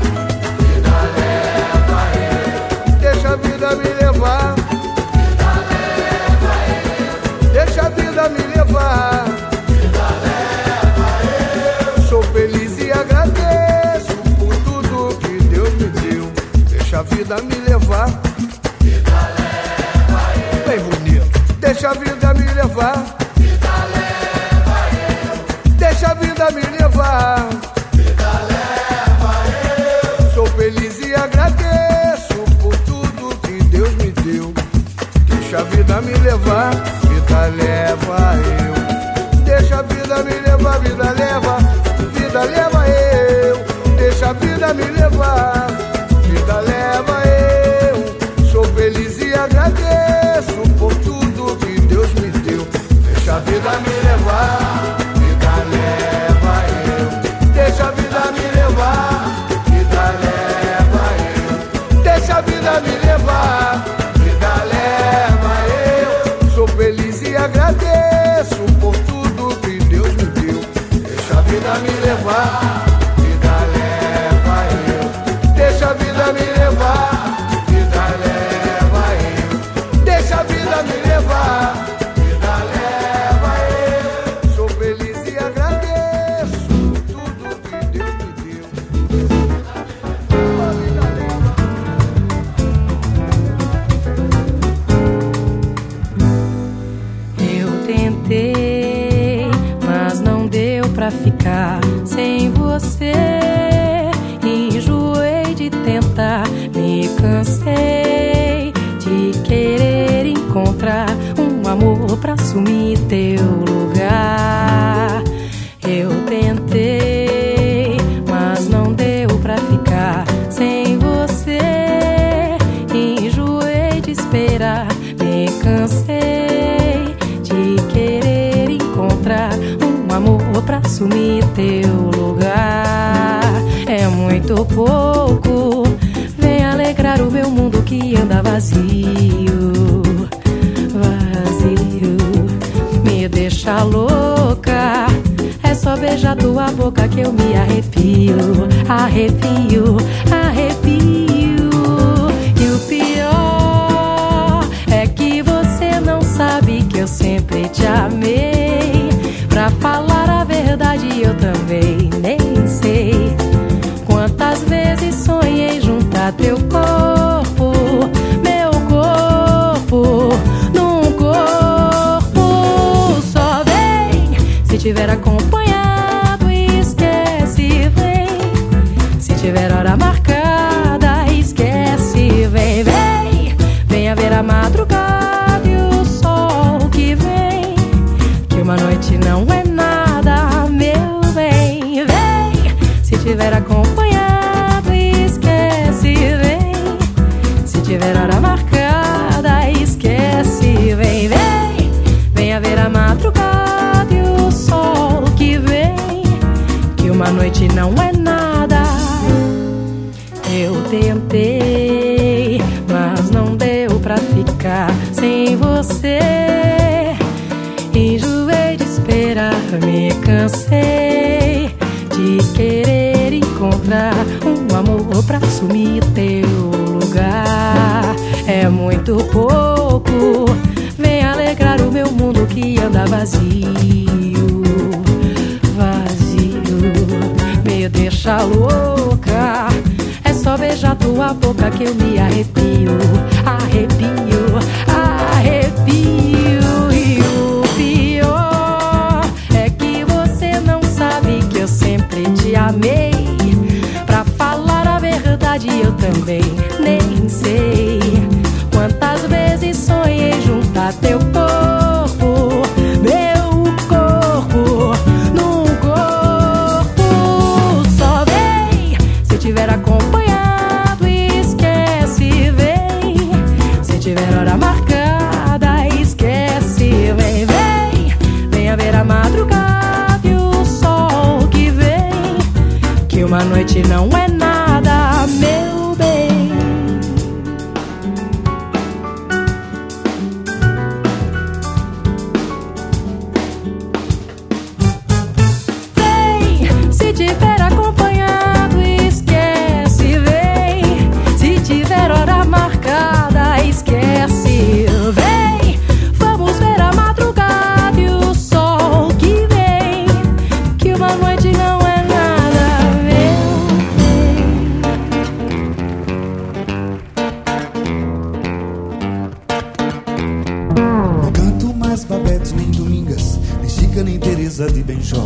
[324.57, 325.23] Teresa de Benjó,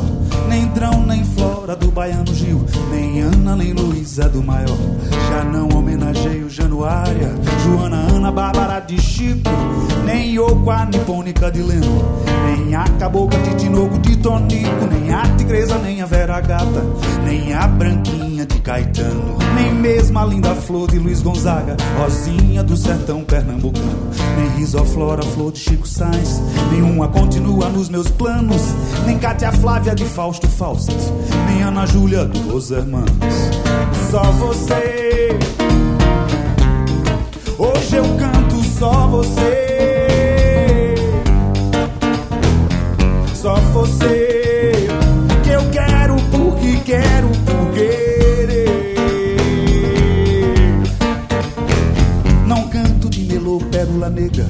[0.49, 4.77] nem Drão nem Flora do Baiano Gil, nem Ana nem Luísa do Maior.
[5.29, 9.49] Já não homenageio Januária, Joana, Ana, Bárbara de Chico,
[10.05, 12.03] nem Yoko, nipônica de Leno,
[12.45, 16.85] nem a Cabocla de Tinoco de Tonico, nem a Tigresa, nem a Vera Gata,
[17.23, 22.75] nem a Branquinha de Caetano, nem mesmo a linda flor de Luiz Gonzaga, Rosinha do
[22.75, 28.61] sertão pernambucano, nem Risoflora, flor de Chico Sainz, nenhuma continua nos meus planos,
[29.05, 30.99] nem Cátia Flávia de Fausto Fawcett,
[31.47, 33.09] nem Ana Júlia dos Hermanos.
[34.11, 35.39] Só você,
[37.57, 38.40] hoje eu canto
[38.81, 40.95] só você,
[43.35, 44.87] só você,
[45.43, 48.95] que eu quero porque quero por querer.
[52.47, 54.47] Não canto de melô, pérola negra,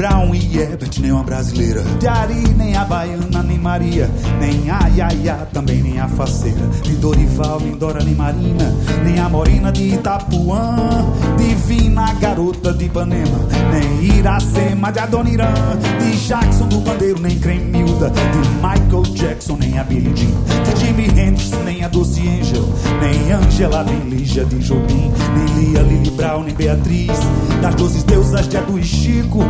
[0.00, 1.82] Brown e Herbert, nem uma brasileira.
[1.98, 4.08] De Ari, nem a baiana, nem Maria,
[4.40, 6.66] nem a Yaya, também nem a faceira.
[6.82, 11.04] De Dorival, nem Dora, nem Marina, nem a Morena de Itapuã.
[11.36, 15.52] Divina garota de Ipanema, nem Iracema de Adoniran.
[15.98, 18.08] De Jackson do Bandeiro, nem Cremilda.
[18.08, 20.32] De Michael Jackson, nem a Billie Jean.
[20.64, 22.64] De Jimi Hendrix, nem a Doce Angel.
[23.02, 25.12] Nem Angela, nem Lígia de Jobim.
[25.34, 27.18] Nem Lia, Lili Brown, nem Beatriz.
[27.60, 29.40] Das doze deusas de Adu e Chico,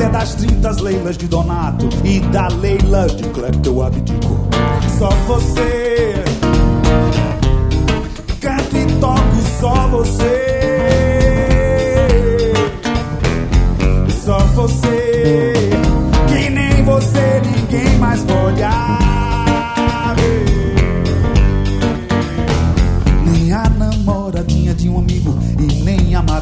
[0.00, 4.48] até das trintas Leilas de Donato e da Leila de Clepto eu abdico.
[4.98, 6.14] Só você.
[8.40, 10.46] Canto e toco só você.
[14.24, 15.52] Só você.
[16.28, 18.62] Que nem você, ninguém mais pode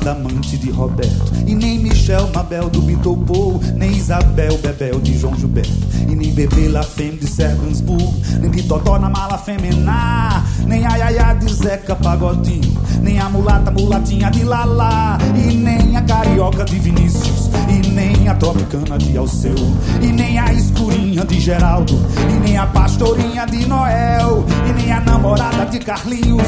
[0.08, 1.32] amante de Roberto.
[1.46, 5.88] E nem Michel Mabel do Bitopou Nem Isabel Bebel de João Gilberto.
[6.08, 8.62] E nem Bebê La Femme de Sergansburg Nem de
[9.00, 12.72] na mala feminina Nem a Yaya de Zeca Pagodinho
[13.02, 17.37] Nem a mulata mulatinha de Lala E nem a carioca de Vinícius
[17.68, 19.54] E nem a tropicana de Alceu
[20.00, 21.94] E nem a escurinha de Geraldo
[22.30, 26.46] E nem a pastorinha de Noel E nem a namorada de Carlinhos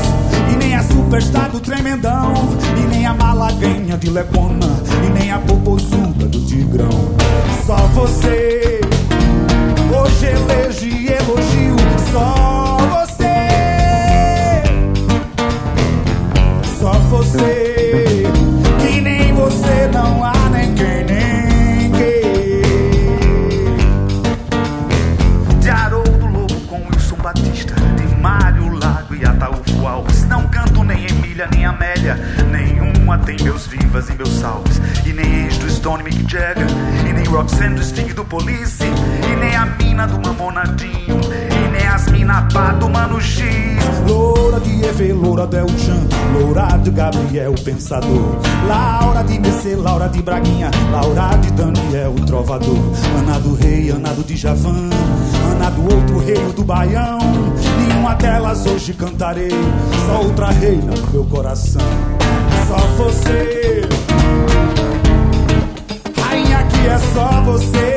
[0.53, 2.33] E nem a superstar do Tremendão
[2.77, 4.67] E nem a malaguenha de Lepona
[5.07, 6.91] E nem a popozuda do Tigrão.
[7.67, 8.81] Só você
[9.93, 11.77] Hoje elejo e elogio
[12.12, 12.60] Só
[33.70, 34.42] vivas meus
[35.07, 36.66] E nem ex do Stone Mick Jagger
[37.08, 41.86] E nem Roxanne do Sting do Police E nem a mina do Mamonadinho E nem
[41.86, 43.47] as mina pá do Mano X.
[44.07, 48.36] Loura de Eve, Loura Del Chan Loura de Gabriel Pensador.
[48.66, 52.92] Laura de Mercê, Laura de Braguinha Laura de Daniel Trovador.
[53.18, 54.90] Ana do Rei, Ana do Djavan
[55.52, 57.18] Ana do outro rei do Baião.
[57.78, 59.50] Nenhuma delas hoje cantarei
[60.07, 62.19] Só outra reina no meu coração
[62.70, 63.81] Só você.
[66.16, 67.90] Rainha que é só você.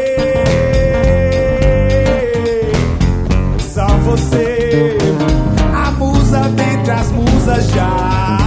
[3.71, 4.97] Só você.
[5.75, 8.42] A musa dentre as musas já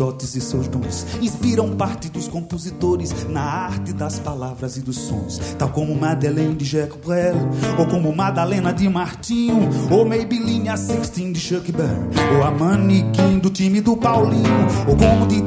[0.00, 5.38] dotes e seus dons Inspiram parte dos compositores Na arte das palavras e dos sons.
[5.58, 7.36] Tal como Madeleine de Jacques Brel
[7.78, 11.96] Ou como Madalena de Martinho Ou Maybelline a Sixteen Chuck Berry
[12.36, 15.40] Ou a manequim do time do Paulinho Ou como de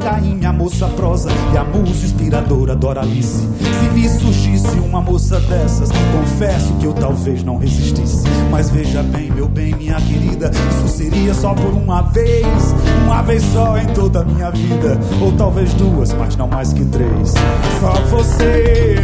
[0.43, 6.73] a moça prosa E a musa inspiradora Doralice Se me surgisse uma moça dessas Confesso
[6.79, 8.23] que eu talvez não resistisse.
[8.49, 12.73] Mas veja bem, meu bem, minha querida Isso seria só por uma vez.
[13.05, 16.83] Uma vez só em toda a minha vida Ou talvez duas, mas não mais que
[16.85, 17.33] três.
[17.79, 18.95] Só você.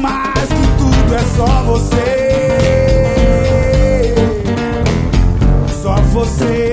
[0.00, 2.27] Mais que tudo é só você
[6.18, 6.67] você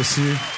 [0.00, 0.49] 老师。